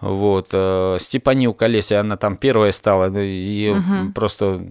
Вот. 0.00 0.48
Э, 0.54 0.96
Степанию 0.98 1.52
Колесия, 1.52 2.00
она 2.00 2.16
там 2.16 2.38
первая 2.38 2.72
стала, 2.72 3.14
ее 3.14 3.72
угу. 3.72 4.12
просто 4.14 4.66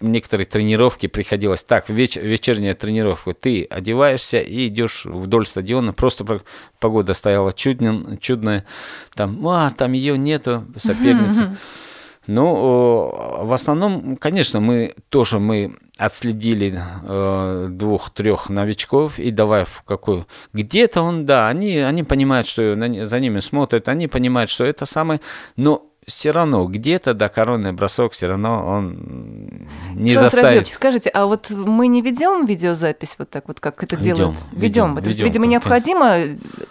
некоторые 0.00 0.46
тренировки 0.46 1.06
приходилось 1.06 1.64
так, 1.64 1.90
веч, 1.90 2.16
вечерняя 2.16 2.72
тренировка, 2.72 3.34
ты 3.34 3.64
одеваешься 3.64 4.38
и 4.38 4.68
идешь 4.68 5.04
вдоль 5.04 5.44
стадиона, 5.44 5.92
просто 5.92 6.40
погода 6.80 7.12
стояла 7.12 7.52
чудная, 7.52 8.16
чудная, 8.16 8.64
там, 9.14 9.46
а, 9.46 9.70
там 9.70 9.92
ее 9.92 10.16
нету, 10.16 10.64
соперницы. 10.76 11.54
Ну, 12.26 13.38
в 13.42 13.52
основном, 13.52 14.16
конечно, 14.16 14.60
мы 14.60 14.94
тоже 15.08 15.38
мы 15.38 15.76
отследили 15.96 16.78
э, 17.04 17.68
двух-трех 17.70 18.50
новичков 18.50 19.18
и 19.18 19.30
давай 19.30 19.64
в 19.64 19.82
какую... 19.82 20.26
Где-то 20.52 21.02
он, 21.02 21.24
да, 21.24 21.48
они, 21.48 21.78
они 21.78 22.02
понимают, 22.02 22.46
что 22.46 22.74
за 23.04 23.20
ними 23.20 23.40
смотрят, 23.40 23.88
они 23.88 24.08
понимают, 24.08 24.50
что 24.50 24.64
это 24.64 24.86
самое... 24.86 25.20
Но 25.56 25.86
все 26.06 26.30
равно 26.30 26.64
где-то, 26.66 27.14
да, 27.14 27.28
коронный 27.28 27.72
бросок 27.72 28.12
все 28.12 28.28
равно 28.28 28.64
он 28.64 29.68
не 29.94 30.12
Александр 30.12 30.30
заставит. 30.30 30.66
скажите, 30.68 31.10
а 31.10 31.26
вот 31.26 31.50
мы 31.50 31.88
не 31.88 32.00
ведем 32.00 32.46
видеозапись 32.46 33.16
вот 33.18 33.28
так 33.28 33.48
вот, 33.48 33.58
как 33.58 33.82
это 33.82 33.96
ведем, 33.96 34.16
делают? 34.16 34.36
Ведем. 34.52 34.94
ведем. 34.94 35.02
То 35.02 35.08
есть, 35.08 35.20
видимо, 35.20 35.46
необходимо 35.46 36.16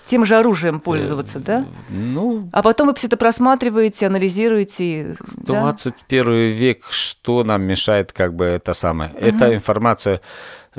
тем 0.05 0.25
же 0.25 0.37
оружием 0.37 0.79
пользоваться, 0.79 1.39
да? 1.39 1.65
Ну. 1.89 2.49
А 2.53 2.63
потом 2.63 2.87
вы 2.87 2.93
все 2.95 3.07
это 3.07 3.17
просматриваете, 3.17 4.07
анализируете. 4.07 5.17
21 5.35 6.23
да? 6.25 6.31
век, 6.31 6.85
что 6.89 7.43
нам 7.43 7.63
мешает, 7.63 8.13
как 8.13 8.35
бы 8.35 8.45
это 8.45 8.71
самое? 8.71 9.11
Угу. 9.11 9.19
Эта 9.19 9.53
информация 9.53 10.15
Э, 10.15 10.19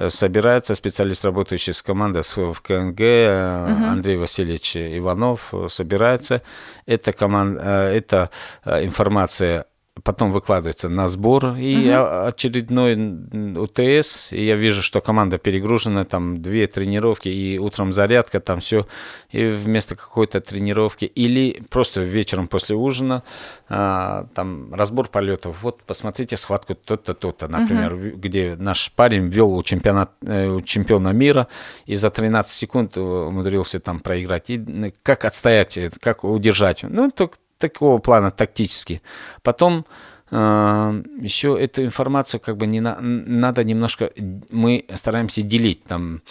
собирается 0.08 0.74
специалист, 0.74 1.24
работающий 1.24 1.72
с 1.72 1.82
командой 1.82 2.22
в 2.22 2.60
КНГ, 2.60 3.00
угу. 3.00 3.86
Андрей 3.90 4.16
Васильевич 4.16 4.76
Иванов, 4.76 5.48
э, 5.52 5.68
собирается. 5.68 6.42
Эта, 6.86 7.12
команда, 7.12 7.62
эта 7.62 8.30
информация 8.64 9.66
потом 10.02 10.32
выкладывается 10.32 10.88
на 10.88 11.08
сбор 11.08 11.56
и 11.56 11.88
угу. 11.88 12.26
очередной 12.26 12.94
УТС, 13.58 14.32
и 14.32 14.44
я 14.44 14.56
вижу, 14.56 14.82
что 14.82 15.00
команда 15.00 15.38
перегружена, 15.38 16.04
там 16.04 16.42
две 16.42 16.66
тренировки 16.66 17.28
и 17.28 17.58
утром 17.58 17.92
зарядка, 17.92 18.40
там 18.40 18.60
все, 18.60 18.86
и 19.30 19.46
вместо 19.46 19.96
какой-то 19.96 20.40
тренировки, 20.40 21.06
или 21.06 21.62
просто 21.70 22.02
вечером 22.02 22.48
после 22.48 22.76
ужина, 22.76 23.22
а, 23.68 24.26
там 24.34 24.74
разбор 24.74 25.08
полетов, 25.08 25.62
вот 25.62 25.82
посмотрите 25.82 26.36
схватку 26.36 26.74
то-то, 26.74 27.14
то-то, 27.14 27.48
например, 27.48 27.94
угу. 27.94 28.16
где 28.16 28.54
наш 28.56 28.92
парень 28.92 29.28
вел 29.28 29.52
у, 29.54 29.62
чемпионат, 29.62 30.12
э, 30.26 30.48
у 30.48 30.60
чемпиона 30.60 31.08
мира 31.08 31.48
и 31.86 31.94
за 31.94 32.10
13 32.10 32.52
секунд 32.52 32.96
умудрился 32.98 33.80
там 33.80 34.00
проиграть, 34.00 34.50
и 34.50 34.92
как 35.02 35.24
отстоять, 35.24 35.78
как 36.00 36.24
удержать, 36.24 36.82
ну, 36.82 37.10
только 37.10 37.38
такого 37.58 37.98
плана 37.98 38.30
тактически. 38.30 39.02
Потом 39.42 39.86
э, 40.30 41.02
еще 41.20 41.58
эту 41.60 41.84
информацию 41.84 42.40
как 42.40 42.56
бы 42.56 42.66
не 42.66 42.80
на, 42.80 42.98
надо 43.00 43.64
немножко, 43.64 44.12
мы 44.50 44.84
стараемся 44.94 45.42
делить. 45.42 45.84
Там, 45.84 46.22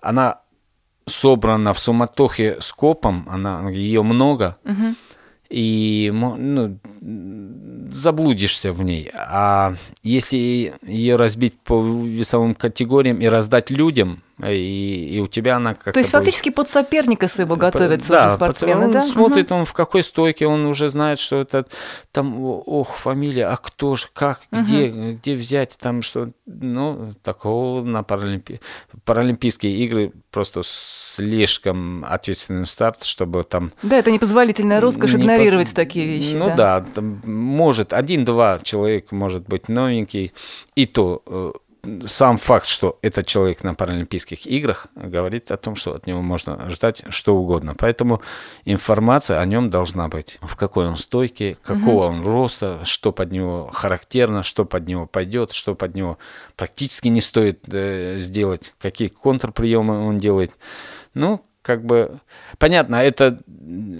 она 0.00 0.40
собрана 1.06 1.72
в 1.72 1.78
суматохе 1.78 2.58
скопом, 2.60 3.26
она, 3.28 3.68
ее 3.70 4.02
много, 4.02 4.56
угу. 4.64 4.94
и 5.48 6.10
ну, 6.12 6.78
заблудишься 7.92 8.72
в 8.72 8.82
ней. 8.82 9.10
А 9.14 9.74
если 10.02 10.74
ее 10.82 11.16
разбить 11.16 11.58
по 11.60 11.82
весовым 11.82 12.54
категориям 12.54 13.20
и 13.20 13.26
раздать 13.26 13.70
людям, 13.70 14.22
и, 14.50 15.16
и 15.16 15.20
у 15.20 15.26
тебя 15.26 15.56
она 15.56 15.74
как-то... 15.74 15.92
То 15.92 16.00
есть 16.00 16.10
фактически 16.10 16.50
под 16.50 16.68
соперника 16.68 17.28
своего 17.28 17.56
готовятся 17.56 18.08
да, 18.08 18.26
уже 18.26 18.36
спортсмены, 18.36 18.86
он 18.86 18.90
да? 18.90 19.06
смотрит, 19.06 19.50
угу. 19.50 19.60
он 19.60 19.64
в 19.66 19.72
какой 19.72 20.02
стойке, 20.02 20.46
он 20.46 20.66
уже 20.66 20.88
знает, 20.88 21.18
что 21.18 21.40
это 21.40 21.66
там, 22.10 22.42
ох, 22.42 22.96
фамилия, 22.96 23.46
а 23.46 23.56
кто 23.56 23.94
же, 23.94 24.06
как, 24.12 24.40
угу. 24.50 24.62
где, 24.62 24.88
где 24.88 25.34
взять, 25.34 25.76
там 25.80 26.02
что... 26.02 26.30
Ну, 26.46 27.14
такого 27.22 27.82
на 27.82 28.02
Паралимпи... 28.02 28.60
Паралимпийские 29.04 29.76
игры 29.84 30.12
просто 30.30 30.62
слишком 30.64 32.04
ответственный 32.04 32.66
старт, 32.66 33.04
чтобы 33.04 33.44
там... 33.44 33.72
Да, 33.82 33.98
это 33.98 34.10
непозволительная 34.10 34.80
роскошь 34.80 35.12
не 35.14 35.22
игнорировать 35.22 35.68
поз... 35.68 35.74
такие 35.74 36.06
вещи. 36.06 36.34
Ну 36.34 36.48
да, 36.56 36.80
да 36.80 36.86
там 36.94 37.20
может 37.24 37.92
один-два 37.92 38.58
человек 38.62 39.12
может 39.12 39.48
быть 39.48 39.68
новенький, 39.68 40.32
и 40.74 40.86
то 40.86 41.22
э, 41.26 41.52
сам 42.06 42.36
факт, 42.36 42.66
что 42.66 42.98
этот 43.02 43.26
человек 43.26 43.64
на 43.64 43.74
Паралимпийских 43.74 44.46
играх, 44.46 44.86
говорит 44.94 45.50
о 45.50 45.56
том, 45.56 45.74
что 45.74 45.94
от 45.94 46.06
него 46.06 46.22
можно 46.22 46.70
ждать 46.70 47.02
что 47.08 47.34
угодно. 47.34 47.74
Поэтому 47.76 48.22
информация 48.64 49.40
о 49.40 49.44
нем 49.44 49.68
должна 49.68 50.08
быть. 50.08 50.38
В 50.42 50.54
какой 50.54 50.86
он 50.86 50.96
стойке, 50.96 51.56
какого 51.62 52.06
угу. 52.06 52.14
он 52.14 52.24
роста, 52.24 52.84
что 52.84 53.10
под 53.10 53.32
него 53.32 53.68
характерно, 53.72 54.44
что 54.44 54.64
под 54.64 54.86
него 54.86 55.06
пойдет, 55.06 55.52
что 55.52 55.74
под 55.74 55.96
него 55.96 56.18
практически 56.54 57.08
не 57.08 57.20
стоит 57.20 57.64
э, 57.72 58.18
сделать, 58.18 58.74
какие 58.80 59.08
контрприемы 59.08 60.06
он 60.06 60.20
делает. 60.20 60.52
Ну, 61.14 61.44
как 61.62 61.84
бы 61.84 62.20
понятно, 62.58 62.96
это 62.96 63.38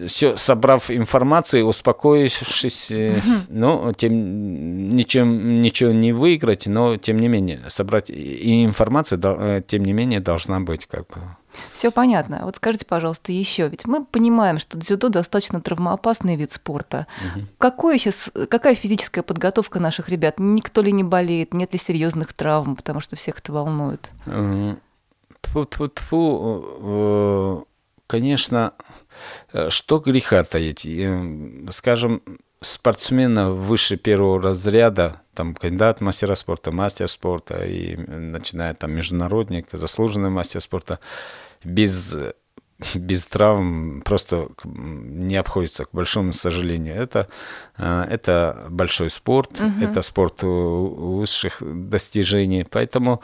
все 0.09 0.37
собрав 0.37 0.90
информацию, 0.90 1.64
успокоившись, 1.64 2.90
э, 2.90 3.21
ну, 3.49 3.92
тем 3.92 4.88
ничем 4.90 5.62
ничего 5.62 5.92
не 5.92 6.12
выиграть, 6.12 6.66
но 6.66 6.97
тем 6.97 7.19
не 7.19 7.28
менее 7.28 7.62
собрать 7.69 8.11
и 8.11 8.64
информация, 8.64 9.19
э, 9.23 9.62
тем 9.66 9.85
не 9.85 9.92
менее 9.92 10.21
должна 10.21 10.61
быть 10.61 10.87
как 10.87 11.07
бы. 11.07 11.37
Все 11.73 11.90
понятно. 11.90 12.40
Вот 12.45 12.57
скажите, 12.57 12.87
пожалуйста, 12.87 13.31
еще, 13.31 13.69
ведь 13.69 13.87
мы 13.87 14.04
понимаем, 14.04 14.59
что 14.59 14.78
дзюдо 14.78 15.09
достаточно 15.09 15.61
травмоопасный 15.61 16.37
вид 16.37 16.50
спорта. 16.50 17.07
Угу. 17.21 17.47
Какое 17.59 17.99
сейчас, 17.99 18.31
какая 18.49 18.75
физическая 18.75 19.23
подготовка 19.23 19.78
наших 19.78 20.09
ребят? 20.09 20.37
Никто 20.38 20.83
ли 20.83 20.92
не 20.92 21.04
болеет? 21.04 21.54
Нет 21.54 21.73
ли 21.73 21.78
серьезных 21.78 22.33
травм? 22.33 22.75
Потому 22.75 23.00
что 23.00 23.16
всех 23.16 23.38
это 23.38 23.52
волнует. 23.52 24.11
Фу-фу-фу, 25.45 26.79
конечно, 28.07 28.75
э, 29.53 29.71
что 29.71 29.99
греха 29.99 30.45
таить. 30.45 30.87
Скажем, 31.71 32.23
спортсмена 32.61 33.51
выше 33.51 33.97
первого 33.97 34.41
разряда, 34.41 35.23
там 35.35 35.55
кандидат 35.55 36.01
мастера 36.01 36.35
спорта, 36.35 36.71
мастер 36.71 37.09
спорта, 37.09 37.65
и 37.65 37.97
начиная 37.97 38.75
там 38.75 38.93
международник, 38.93 39.67
заслуженный 39.73 40.31
мастер 40.31 40.61
спорта, 40.61 41.01
без, 41.65 42.19
без 42.95 43.27
травм 43.27 44.03
просто 44.03 44.49
не 44.65 45.37
обходится, 45.37 45.85
к 45.85 45.91
большому 45.93 46.33
сожалению. 46.33 46.97
Это, 46.97 47.29
э, 47.79 48.07
это 48.11 48.67
большой 48.69 49.11
спорт, 49.11 49.61
угу. 49.61 49.85
это 49.85 50.03
спорт 50.03 50.43
высших 50.43 51.63
достижений, 51.63 52.65
поэтому 52.69 53.23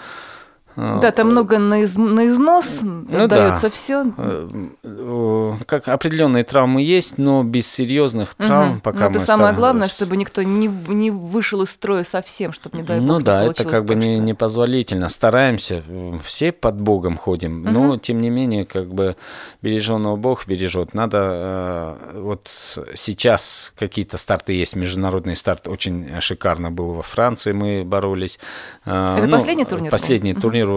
да, 0.79 1.11
там 1.11 1.31
много 1.31 1.59
на, 1.59 1.83
из, 1.83 1.97
на 1.97 2.29
износ 2.29 2.79
ну, 2.83 3.27
дается 3.27 3.63
да. 3.63 3.71
все. 3.71 4.07
Э, 4.17 5.57
как 5.67 5.89
определенные 5.89 6.45
травмы 6.45 6.83
есть, 6.83 7.19
но 7.19 7.43
без 7.43 7.67
серьезных 7.67 8.35
травм 8.35 8.75
угу. 8.75 8.81
пока 8.81 9.07
но 9.07 9.11
Это 9.11 9.21
самое 9.21 9.55
главное, 9.55 9.89
чтобы 9.89 10.17
никто 10.17 10.43
не, 10.45 10.69
не 10.69 11.11
вышел 11.11 11.63
из 11.63 11.71
строя 11.71 12.05
совсем, 12.05 12.53
чтобы 12.53 12.79
не 12.79 12.85
дай 12.85 13.01
Ну 13.01 13.15
бог, 13.15 13.25
да, 13.25 13.45
это 13.45 13.65
как 13.65 13.87
бы 13.87 13.97
не, 13.97 14.19
непозволительно. 14.19 15.09
Стараемся, 15.09 15.83
все 16.25 16.53
под 16.53 16.81
Богом 16.81 17.17
ходим, 17.17 17.63
угу. 17.63 17.71
но 17.71 17.97
тем 17.97 18.21
не 18.21 18.31
менее, 18.31 18.65
как 18.65 18.95
бы 18.95 19.17
береженного 19.63 20.15
Бог 20.15 20.47
бережет. 20.47 20.95
Надо 20.95 21.19
э, 21.21 22.21
вот 22.21 22.51
сейчас 22.95 23.73
какие-то 23.77 24.17
старты 24.17 24.53
есть, 24.53 24.77
международный 24.77 25.35
старт 25.35 25.67
очень 25.67 26.21
шикарно 26.21 26.71
был 26.71 26.95
во 26.95 27.03
Франции, 27.03 27.51
мы 27.51 27.83
боролись. 27.85 28.39
Э, 28.85 29.17
это 29.19 29.27
ну, 29.27 29.33
последний 29.33 29.65
турнир? 29.65 29.91
Последний 29.91 30.35
был? 30.35 30.43
турнир 30.43 30.68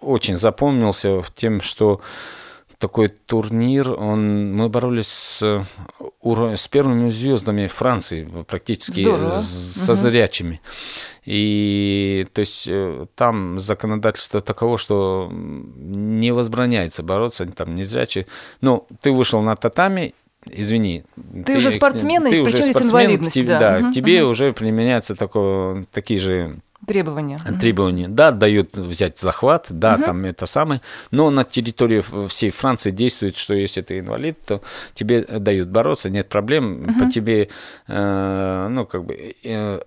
очень 0.00 0.38
запомнился 0.38 1.22
тем, 1.34 1.60
что 1.60 2.00
такой 2.80 3.08
турнир, 3.08 3.90
он, 3.90 4.54
мы 4.54 4.70
боролись 4.70 5.08
с, 5.08 5.66
с 6.22 6.68
первыми 6.68 7.10
звездами 7.10 7.66
Франции, 7.66 8.26
практически 8.48 9.02
Здорово. 9.02 9.40
со 9.40 9.92
угу. 9.92 10.00
зрячими. 10.00 10.60
И 11.26 12.26
то 12.32 12.40
есть 12.40 12.64
э, 12.66 13.06
там 13.14 13.58
законодательство 13.58 14.40
таково, 14.40 14.78
что 14.78 15.28
не 15.30 16.32
возбраняется 16.32 17.02
бороться, 17.02 17.44
там 17.46 17.76
не 17.76 17.84
зрячие. 17.84 18.26
Ну, 18.62 18.86
ты 19.02 19.12
вышел 19.12 19.42
на 19.42 19.56
татами, 19.56 20.14
извини. 20.46 21.04
Ты, 21.16 21.52
ты 21.52 21.56
уже 21.58 21.72
спортсмен, 21.72 22.24
ты 22.24 22.38
и 22.38 22.40
уже 22.40 22.56
спортсмен, 22.56 22.88
инвалидность, 22.88 23.34
тебе, 23.34 23.48
да. 23.48 23.58
да 23.58 23.86
угу, 23.86 23.92
тебе 23.92 24.24
угу. 24.24 24.30
уже 24.30 24.54
применяются 24.54 25.14
такое, 25.14 25.84
такие 25.92 26.18
же 26.18 26.56
Требования. 26.86 27.38
Требования. 27.60 28.08
Да, 28.08 28.30
дают 28.30 28.76
взять 28.76 29.18
захват, 29.18 29.66
да, 29.68 29.96
угу. 29.96 30.04
там 30.04 30.24
это 30.24 30.46
самое. 30.46 30.80
Но 31.10 31.30
на 31.30 31.44
территории 31.44 32.02
всей 32.28 32.50
Франции 32.50 32.90
действует, 32.90 33.36
что 33.36 33.54
если 33.54 33.82
ты 33.82 33.98
инвалид, 33.98 34.38
то 34.46 34.62
тебе 34.94 35.22
дают 35.22 35.68
бороться, 35.68 36.08
нет 36.08 36.28
проблем. 36.28 36.84
Угу. 36.84 37.04
По 37.04 37.10
тебе, 37.10 37.48
э, 37.86 38.68
ну, 38.70 38.86
как 38.86 39.04
бы, 39.04 39.34
э, 39.44 39.80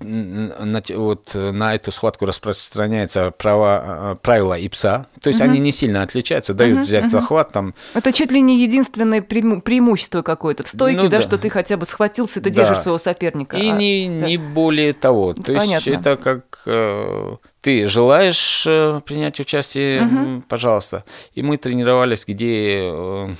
на, 0.00 0.82
вот 0.90 1.34
на 1.34 1.74
эту 1.74 1.92
схватку 1.92 2.26
распространяется 2.26 3.30
права, 3.30 4.18
правила 4.22 4.58
ИПСа, 4.58 5.06
то 5.20 5.28
есть 5.28 5.40
угу. 5.40 5.50
они 5.50 5.60
не 5.60 5.72
сильно 5.72 6.02
отличаются, 6.02 6.54
дают 6.54 6.78
угу, 6.78 6.86
взять 6.86 7.04
угу. 7.04 7.10
захват 7.10 7.52
там. 7.52 7.74
Это 7.94 8.12
чуть 8.12 8.32
ли 8.32 8.40
не 8.40 8.62
единственное 8.62 9.22
преимущество 9.22 10.22
какое-то 10.22 10.64
в 10.64 10.68
стойке, 10.68 11.02
ну, 11.02 11.08
да, 11.08 11.18
да, 11.18 11.22
что 11.22 11.38
ты 11.38 11.50
хотя 11.50 11.76
бы 11.76 11.86
схватился, 11.86 12.40
ты 12.40 12.50
да. 12.50 12.60
держишь 12.60 12.80
своего 12.80 12.98
соперника. 12.98 13.56
И 13.56 13.68
а, 13.68 13.76
не, 13.76 14.18
да. 14.20 14.26
не 14.26 14.36
более 14.36 14.92
того. 14.92 15.34
То 15.34 15.54
Понятно. 15.54 15.72
есть 15.72 15.86
это 15.86 16.16
как 16.16 16.62
э, 16.66 17.36
ты 17.60 17.86
желаешь 17.86 18.64
э, 18.66 19.00
принять 19.04 19.40
участие, 19.40 20.02
угу. 20.02 20.42
пожалуйста. 20.48 21.04
И 21.34 21.42
мы 21.42 21.56
тренировались, 21.56 22.24
где 22.26 22.90
э, 22.92 23.34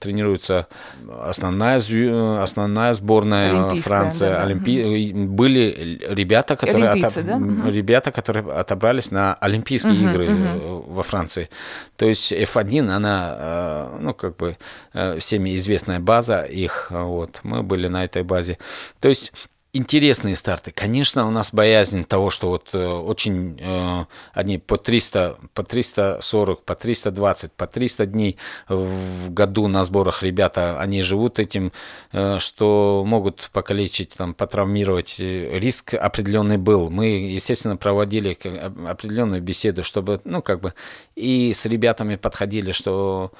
тренируется 0.00 0.66
основная, 1.20 1.80
основная 2.42 2.94
сборная 2.94 3.70
Франции, 3.76 4.28
да, 4.28 4.42
Олимпи... 4.42 5.12
да. 5.12 5.26
были 5.26 6.00
ребята, 6.08 6.56
которые, 6.56 6.90
отоб... 6.90 7.12
да? 7.14 7.70
ребята, 7.70 8.10
которые 8.10 8.52
отобрались 8.52 9.10
на 9.10 9.34
Олимпийские 9.34 9.94
угу, 9.94 10.10
игры 10.10 10.34
угу. 10.34 10.92
во 10.92 11.02
Франции. 11.02 11.48
То 11.96 12.06
есть 12.06 12.32
F1, 12.32 12.90
она, 12.90 13.36
э, 13.38 13.98
ну, 14.00 14.14
как 14.14 14.36
бы 14.36 14.56
э, 14.92 15.18
всеми 15.18 15.56
известная 15.56 16.00
база 16.00 16.42
их, 16.42 16.88
вот, 16.90 17.40
мы 17.42 17.62
были 17.62 17.88
на 17.88 18.04
этой 18.04 18.22
базе. 18.22 18.58
То 19.00 19.08
есть 19.08 19.32
интересные 19.78 20.34
старты. 20.34 20.72
Конечно, 20.72 21.26
у 21.26 21.30
нас 21.30 21.54
боязнь 21.54 22.04
того, 22.04 22.30
что 22.30 22.48
вот 22.48 22.68
э, 22.72 22.86
очень 22.86 23.58
э, 23.60 24.04
они 24.34 24.58
по 24.58 24.76
300, 24.76 25.38
по 25.54 25.62
340, 25.62 26.64
по 26.64 26.74
320, 26.74 27.52
по 27.52 27.66
300 27.66 28.06
дней 28.06 28.36
в 28.68 29.30
году 29.30 29.68
на 29.68 29.84
сборах 29.84 30.22
ребята, 30.22 30.80
они 30.80 31.00
живут 31.00 31.38
этим, 31.38 31.72
э, 32.12 32.38
что 32.38 33.04
могут 33.06 33.50
покалечить, 33.52 34.14
там, 34.16 34.34
потравмировать. 34.34 35.16
Риск 35.18 35.94
определенный 35.94 36.58
был. 36.58 36.90
Мы, 36.90 37.06
естественно, 37.30 37.76
проводили 37.76 38.36
определенную 38.88 39.40
беседу, 39.40 39.84
чтобы, 39.84 40.20
ну, 40.24 40.42
как 40.42 40.60
бы, 40.60 40.74
и 41.14 41.52
с 41.54 41.64
ребятами 41.66 42.16
подходили, 42.16 42.72
что 42.72 43.32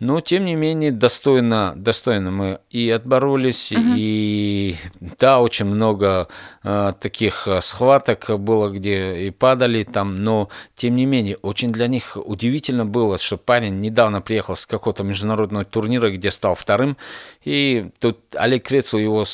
но, 0.00 0.20
тем 0.20 0.44
не 0.44 0.56
менее, 0.56 0.90
достойно, 0.90 1.72
достойно. 1.76 2.30
Мы 2.30 2.58
и 2.70 2.90
отборолись, 2.90 3.70
угу. 3.70 3.94
и 3.96 4.74
да, 5.18 5.40
очень 5.40 5.66
много 5.66 6.28
э, 6.64 6.92
таких 7.00 7.46
э, 7.46 7.60
схваток 7.60 8.28
было, 8.40 8.70
где 8.70 9.26
и 9.26 9.30
падали 9.30 9.84
там, 9.84 10.24
но, 10.24 10.48
тем 10.74 10.96
не 10.96 11.06
менее, 11.06 11.36
очень 11.36 11.70
для 11.70 11.86
них 11.86 12.16
удивительно 12.16 12.84
было, 12.84 13.18
что 13.18 13.36
парень 13.36 13.78
недавно 13.78 14.20
приехал 14.20 14.56
с 14.56 14.66
какого-то 14.66 15.04
международного 15.04 15.64
турнира, 15.64 16.10
где 16.10 16.32
стал 16.32 16.56
вторым, 16.56 16.96
и 17.44 17.90
тут 18.00 18.18
Олег 18.34 18.64
Крецл 18.64 18.98
его 18.98 19.24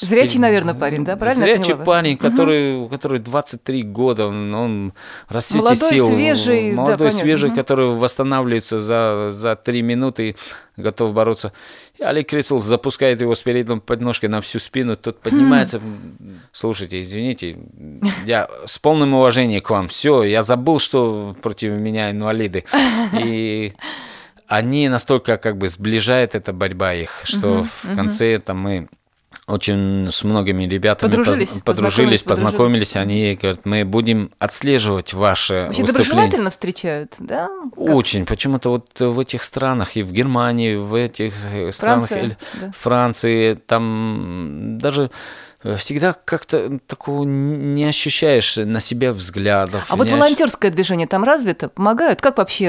Зрячий, 0.00 0.38
наверное, 0.38 0.74
парень, 0.74 1.04
да? 1.04 1.16
Правильно 1.16 1.44
Зрячий 1.44 1.74
парень, 1.74 2.16
который, 2.16 2.76
угу. 2.76 2.88
который 2.88 3.18
23 3.18 3.82
года, 3.82 4.26
он, 4.26 4.54
он 4.54 4.92
расцвете 5.28 5.64
молодой, 5.64 5.90
сил. 5.90 6.08
Свежий, 6.08 6.72
молодой, 6.72 7.10
да, 7.10 7.16
свежий, 7.16 7.48
угу. 7.50 7.56
который 7.56 7.94
восстанавливается 7.96 8.80
за, 8.80 9.30
за 9.32 9.56
3 9.56 9.82
минуты, 9.82 10.36
готов 10.76 11.12
бороться. 11.14 11.52
И 11.98 12.04
Олег 12.04 12.28
Крицел 12.28 12.60
запускает 12.60 13.20
его 13.20 13.34
с 13.34 13.42
передней 13.42 13.80
подножкой 13.80 14.28
на 14.28 14.40
всю 14.40 14.60
спину, 14.60 14.96
тот 14.96 15.20
поднимается. 15.20 15.80
Слушайте, 16.52 17.00
извините, 17.00 17.58
я 18.24 18.48
с 18.66 18.78
полным 18.78 19.14
уважением 19.14 19.60
к 19.60 19.70
вам. 19.70 19.88
Все, 19.88 20.22
я 20.22 20.44
забыл, 20.44 20.78
что 20.78 21.36
против 21.42 21.72
меня 21.72 22.12
инвалиды. 22.12 22.64
И 23.20 23.72
они 24.48 24.88
настолько 24.88 25.36
как 25.36 25.58
бы 25.58 25.68
сближает 25.68 26.34
эта 26.34 26.52
борьба 26.52 26.94
их, 26.94 27.20
что 27.24 27.60
uh 27.60 27.62
в 27.64 27.94
конце 27.94 28.34
uh 28.34 28.38
там 28.38 28.58
мы 28.58 28.88
очень 29.46 30.10
с 30.10 30.24
многими 30.24 30.64
ребятами 30.64 31.10
подружились, 31.10 31.48
поз... 31.48 31.62
подружились, 31.62 32.22
познакомились, 32.22 32.96
они 32.96 33.38
говорят, 33.40 33.64
мы 33.64 33.84
будем 33.84 34.30
отслеживать 34.38 35.14
ваши 35.14 35.64
Вообще 35.66 35.84
доброжелательно 35.84 36.50
встречают, 36.50 37.14
да? 37.18 37.48
Как? 37.48 37.78
Очень, 37.78 38.26
почему-то 38.26 38.70
вот 38.70 38.88
в 38.98 39.18
этих 39.18 39.42
странах, 39.42 39.96
и 39.96 40.02
в 40.02 40.12
Германии, 40.12 40.76
в 40.76 40.94
этих 40.94 41.34
Франция, 41.34 41.72
странах, 41.72 42.36
да. 42.60 42.72
Франции, 42.78 43.54
там 43.54 44.78
даже 44.78 45.10
всегда 45.76 46.12
как-то 46.12 46.78
такого 46.86 47.24
не 47.24 47.84
ощущаешь 47.84 48.56
на 48.56 48.80
себя 48.80 49.12
взглядов. 49.12 49.86
А 49.88 49.96
вот 49.96 50.10
волонтерское 50.10 50.70
движение 50.70 51.06
там 51.06 51.24
развито, 51.24 51.68
помогают? 51.68 52.20
Как 52.20 52.38
вообще 52.38 52.66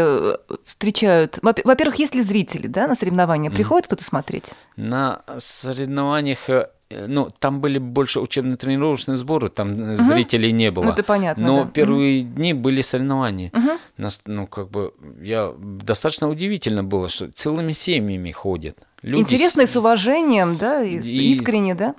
э, 0.50 0.56
встречают? 0.66 1.40
Во-первых, 1.42 1.96
есть 2.00 2.16
ли 2.16 2.22
зрители 2.22 2.68
да, 2.68 2.88
на 2.88 2.96
соревнования? 2.96 3.52
Приходит 3.52 3.86
mm. 3.86 3.88
кто-то 3.88 4.04
смотреть? 4.04 4.54
На 4.76 5.22
соревнованиях 5.38 6.50
э, 6.50 6.70
э, 6.90 7.06
ну, 7.08 7.30
там 7.40 7.62
были 7.62 7.78
больше 7.78 8.20
учебно-тренировочные 8.20 9.18
сборы, 9.18 9.50
там 9.50 9.94
угу. 9.94 10.04
зрителей 10.04 10.52
не 10.52 10.72
было. 10.72 10.86
Ну, 10.86 10.92
это 10.92 11.04
понятно, 11.04 11.46
Но 11.46 11.64
да. 11.64 11.70
первые 11.70 12.24
угу. 12.24 12.34
дни 12.34 12.54
были 12.54 12.82
соревнования. 12.82 13.52
Угу. 13.54 13.70
Нас, 13.98 14.20
ну, 14.26 14.48
как 14.48 14.70
бы, 14.70 14.94
я, 15.22 15.54
достаточно 15.58 16.30
удивительно 16.30 16.84
было, 16.84 17.10
что 17.10 17.32
целыми 17.32 17.72
семьями 17.72 18.32
ходят. 18.32 18.78
Люди 19.02 19.22
Интересно 19.22 19.62
и 19.62 19.66
с 19.66 19.76
уважением, 19.76 20.58
да, 20.58 20.84
и, 20.84 20.98
и 20.98 21.32
искренне, 21.32 21.76
да? 21.76 21.96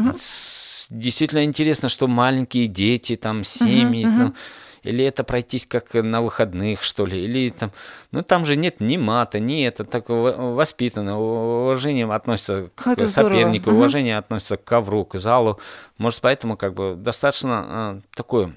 Действительно 0.90 1.44
интересно, 1.44 1.88
что 1.88 2.08
маленькие 2.08 2.66
дети, 2.66 3.16
там, 3.16 3.44
семьи, 3.44 4.04
угу, 4.06 4.24
угу 4.24 4.34
или 4.82 5.04
это 5.04 5.24
пройтись 5.24 5.66
как 5.66 5.92
на 5.94 6.22
выходных, 6.22 6.82
что 6.82 7.06
ли, 7.06 7.22
или 7.24 7.50
там, 7.50 7.72
ну 8.12 8.22
там 8.22 8.44
же 8.44 8.56
нет 8.56 8.80
ни 8.80 8.96
мата, 8.96 9.38
ни 9.38 9.64
это, 9.64 9.84
так 9.84 10.08
воспитано, 10.08 11.18
уважением 11.18 12.10
относится 12.10 12.70
к 12.74 12.86
это 12.86 13.08
сопернику, 13.08 13.64
здорово. 13.64 13.78
уважение 13.78 14.14
угу. 14.14 14.24
относится 14.24 14.56
к 14.56 14.64
ковру, 14.64 15.04
к 15.04 15.18
залу, 15.18 15.58
может, 15.98 16.20
поэтому 16.20 16.56
как 16.56 16.74
бы 16.74 16.94
достаточно 16.96 17.64
а, 17.68 18.00
такое 18.14 18.54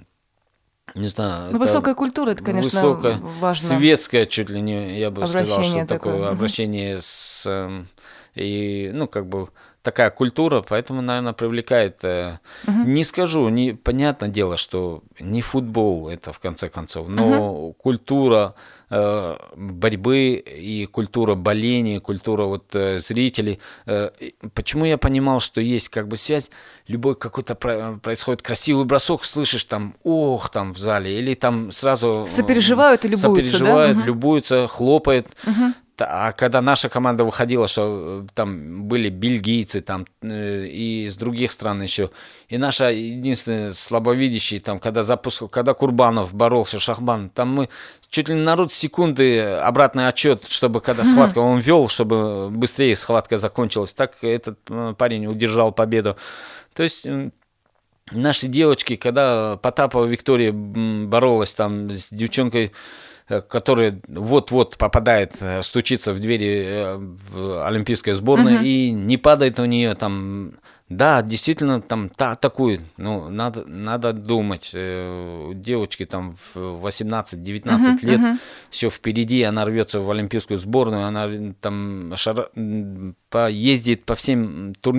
не 0.95 1.08
знаю. 1.08 1.51
Ну, 1.51 1.60
высокая 1.60 1.95
культура, 1.95 2.32
это, 2.32 2.43
конечно, 2.43 2.79
высокая, 2.79 3.17
важно. 3.39 3.69
Светское, 3.69 4.25
чуть 4.25 4.49
ли 4.49 4.62
не, 4.62 4.99
я 4.99 5.10
бы 5.10 5.23
обращение 5.23 5.45
сказал, 5.45 5.63
что 5.63 5.88
такое, 5.88 6.13
такое 6.13 6.29
обращение 6.29 7.01
с 7.01 7.45
эм, 7.47 7.88
и, 8.35 8.91
ну, 8.93 9.07
как 9.07 9.27
бы 9.27 9.49
такая 9.83 10.09
культура, 10.09 10.63
поэтому, 10.67 11.01
наверное, 11.01 11.33
привлекает. 11.33 12.03
Угу. 12.03 12.83
Не 12.85 13.03
скажу, 13.03 13.49
не 13.49 13.73
понятное 13.73 14.29
дело, 14.29 14.57
что 14.57 15.03
не 15.19 15.41
футбол 15.41 16.09
это 16.09 16.31
в 16.31 16.39
конце 16.39 16.69
концов, 16.69 17.09
но 17.09 17.53
угу. 17.53 17.73
культура 17.73 18.55
э, 18.89 19.35
борьбы 19.55 20.35
и 20.35 20.85
культура 20.85 21.35
боления, 21.35 21.99
культура 21.99 22.45
вот 22.45 22.73
э, 22.75 22.99
зрителей. 23.01 23.59
Э, 23.85 24.11
почему 24.53 24.85
я 24.85 24.97
понимал, 24.97 25.41
что 25.41 25.59
есть 25.59 25.89
как 25.89 26.07
бы 26.07 26.15
связь? 26.15 26.49
Любой 26.87 27.15
какой-то 27.15 27.55
происходит 27.55 28.41
красивый 28.41 28.85
бросок, 28.85 29.25
слышишь 29.25 29.65
там, 29.65 29.95
ох, 30.03 30.49
там 30.49 30.73
в 30.73 30.77
зале, 30.77 31.19
или 31.19 31.33
там 31.33 31.73
сразу 31.73 32.25
сопереживают 32.27 33.03
и 33.03 33.09
любуются, 33.09 33.29
сопереживают, 33.51 33.97
да? 33.97 34.05
любуются, 34.05 34.67
хлопают. 34.67 35.27
Угу. 35.45 35.73
А 35.99 36.32
когда 36.32 36.62
наша 36.62 36.89
команда 36.89 37.23
выходила, 37.23 37.67
что 37.67 38.23
э, 38.23 38.27
там 38.34 38.84
были 38.86 39.10
бельгийцы 39.10 39.82
там 39.82 40.08
э, 40.21 40.65
и 40.65 41.06
из 41.06 41.15
других 41.17 41.51
стран 41.51 41.84
еще, 41.84 42.10
и 42.47 42.58
наша 42.58 42.89
единственная 42.89 43.73
слабовидящая, 43.73 44.60
там, 44.60 44.79
когда 44.79 45.03
запуск, 45.03 45.49
когда 45.51 45.73
Курбанов 45.73 46.34
боролся, 46.34 46.79
Шахбан, 46.79 47.29
там 47.29 47.49
мы 47.53 47.69
чуть 48.10 48.29
ли 48.29 48.36
не 48.36 48.41
народ 48.41 48.73
секунды 48.73 49.39
обратный 49.39 50.08
отчет, 50.08 50.45
чтобы 50.49 50.82
когда 50.82 51.03
схватка 51.03 51.39
он 51.39 51.60
вел, 51.60 51.88
чтобы 51.89 52.49
быстрее 52.49 52.95
схватка 52.95 53.38
закончилась. 53.38 53.93
Так 53.93 54.23
этот 54.23 54.60
э, 54.69 54.95
парень 54.97 55.27
удержал 55.27 55.71
победу. 55.71 56.17
То 56.73 56.82
есть 56.82 57.06
наши 58.12 58.47
девочки, 58.47 58.95
когда 58.95 59.58
Потапова 59.58 60.06
Виктория 60.06 60.51
боролась 60.51 61.53
там 61.53 61.91
с 61.91 62.10
девчонкой 62.10 62.71
который 63.27 64.01
вот-вот 64.07 64.77
попадает, 64.77 65.36
э, 65.41 65.62
стучится 65.63 66.13
в 66.13 66.19
двери 66.19 66.63
э, 66.65 66.97
в 66.97 67.65
олимпийской 67.65 68.13
сборной 68.13 68.55
угу. 68.55 68.63
и 68.63 68.91
не 68.91 69.17
падает 69.17 69.59
у 69.59 69.65
нее 69.65 69.95
там 69.95 70.53
да, 70.97 71.21
действительно, 71.21 71.82
там 71.82 72.10
та, 72.10 72.32
атакует. 72.32 72.82
Ну, 72.97 73.29
надо, 73.29 73.65
надо 73.65 74.13
думать. 74.13 74.71
Э, 74.73 75.51
девочки 75.56 76.06
там 76.06 76.36
в 76.53 76.86
18-19 76.86 77.63
uh-huh, 77.63 78.06
лет, 78.06 78.19
uh-huh. 78.19 78.38
все 78.69 78.89
впереди, 78.89 79.41
она 79.43 79.65
рвется 79.65 79.99
в 79.99 80.10
олимпийскую 80.10 80.58
сборную, 80.58 81.06
она 81.06 81.53
там 81.62 82.13
шар... 82.15 82.49
поездит 83.29 84.06
по 84.06 84.15
всем 84.15 84.73
тур... 84.82 84.95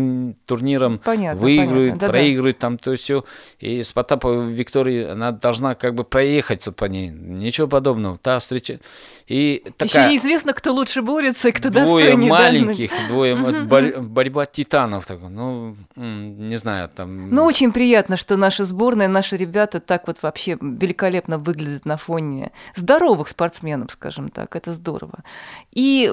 турнирам, 0.46 0.98
понятно, 0.98 1.40
выигрывает, 1.40 1.92
понятно. 1.92 2.08
проигрывает, 2.08 2.58
там 2.58 2.78
то 2.78 2.94
все. 2.96 3.24
И 3.58 3.82
с 3.82 3.92
Потаповой 3.92 4.52
Викторией 4.52 5.10
она 5.12 5.32
должна 5.32 5.74
как 5.74 5.94
бы 5.94 6.04
проехаться 6.04 6.72
по 6.72 6.86
ней. 6.86 7.10
Ничего 7.10 7.68
подобного. 7.68 8.18
Та 8.18 8.38
встреча... 8.38 8.80
И 9.26 9.64
такая... 9.78 10.04
Еще 10.04 10.12
неизвестно, 10.12 10.52
кто 10.52 10.74
лучше 10.74 11.00
борется 11.00 11.48
и 11.48 11.52
кто 11.52 11.70
двое 11.70 12.10
достойнее. 12.10 12.30
маленьких, 12.30 12.90
да? 12.90 13.08
двое 13.08 13.36
борь... 13.64 13.96
борьба 13.98 14.44
титанов. 14.44 15.06
Так, 15.06 15.18
ну, 15.20 15.76
не 15.96 16.56
знаю, 16.56 16.88
там... 16.88 17.30
Ну, 17.30 17.44
очень 17.44 17.72
приятно, 17.72 18.16
что 18.16 18.36
наша 18.36 18.64
сборная, 18.64 19.08
наши 19.08 19.36
ребята 19.36 19.80
так 19.80 20.06
вот 20.06 20.22
вообще 20.22 20.56
великолепно 20.60 21.38
выглядят 21.38 21.84
на 21.84 21.96
фоне 21.96 22.52
здоровых 22.74 23.28
спортсменов, 23.28 23.92
скажем 23.92 24.28
так. 24.28 24.56
Это 24.56 24.72
здорово. 24.72 25.20
И, 25.72 26.12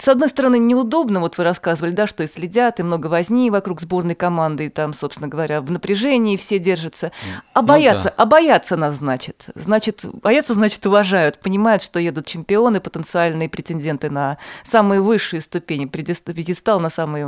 с 0.00 0.08
одной 0.08 0.28
стороны, 0.28 0.58
неудобно, 0.58 1.20
вот 1.20 1.38
вы 1.38 1.44
рассказывали, 1.44 1.92
да, 1.92 2.06
что 2.06 2.24
и 2.24 2.26
следят, 2.26 2.80
и 2.80 2.82
много 2.82 3.06
возни 3.06 3.50
вокруг 3.50 3.80
сборной 3.80 4.14
команды, 4.14 4.66
и 4.66 4.68
там, 4.68 4.94
собственно 4.94 5.28
говоря, 5.28 5.60
в 5.60 5.70
напряжении 5.70 6.36
все 6.36 6.58
держатся. 6.58 7.12
А 7.52 7.62
боятся, 7.62 8.08
ну, 8.08 8.14
да. 8.16 8.22
а 8.22 8.26
боятся 8.26 8.76
нас, 8.76 8.96
значит. 8.96 9.44
Значит, 9.54 10.04
боятся, 10.22 10.54
значит, 10.54 10.84
уважают, 10.86 11.40
понимают, 11.40 11.82
что 11.82 12.00
едут 12.00 12.26
чемпионы, 12.26 12.80
потенциальные 12.80 13.48
претенденты 13.48 14.10
на 14.10 14.38
самые 14.64 15.00
высшие 15.00 15.40
ступени, 15.40 15.86
пьедестал 15.86 16.80
на 16.80 16.90
самые, 16.90 17.26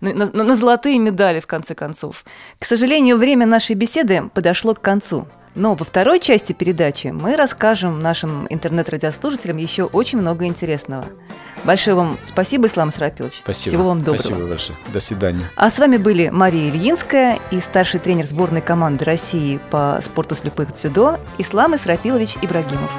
на, 0.00 0.26
на, 0.26 0.53
на 0.54 0.60
золотые 0.60 1.00
медали, 1.00 1.40
в 1.40 1.48
конце 1.48 1.74
концов. 1.74 2.24
К 2.60 2.64
сожалению, 2.64 3.16
время 3.16 3.44
нашей 3.44 3.74
беседы 3.74 4.30
подошло 4.32 4.74
к 4.74 4.80
концу. 4.80 5.26
Но 5.56 5.74
во 5.74 5.84
второй 5.84 6.20
части 6.20 6.52
передачи 6.52 7.08
мы 7.08 7.36
расскажем 7.36 8.00
нашим 8.00 8.46
интернет-радиослушателям 8.50 9.56
еще 9.56 9.84
очень 9.84 10.18
много 10.18 10.46
интересного. 10.46 11.06
Большое 11.64 11.96
вам 11.96 12.18
спасибо, 12.26 12.68
Ислам 12.68 12.92
Срапилович. 12.92 13.40
Спасибо. 13.42 13.68
Всего 13.68 13.88
вам 13.88 13.98
доброго. 13.98 14.18
Спасибо 14.18 14.48
большое. 14.48 14.78
До 14.92 15.00
свидания. 15.00 15.50
А 15.56 15.70
с 15.70 15.78
вами 15.78 15.96
были 15.96 16.28
Мария 16.28 16.70
Ильинская 16.70 17.38
и 17.50 17.58
старший 17.60 17.98
тренер 17.98 18.24
сборной 18.24 18.60
команды 18.60 19.04
России 19.04 19.58
по 19.70 19.98
спорту 20.02 20.36
слепых 20.36 20.72
дзюдо 20.72 21.18
Ислам 21.38 21.74
Исрапилович 21.74 22.36
Ибрагимов. 22.42 22.90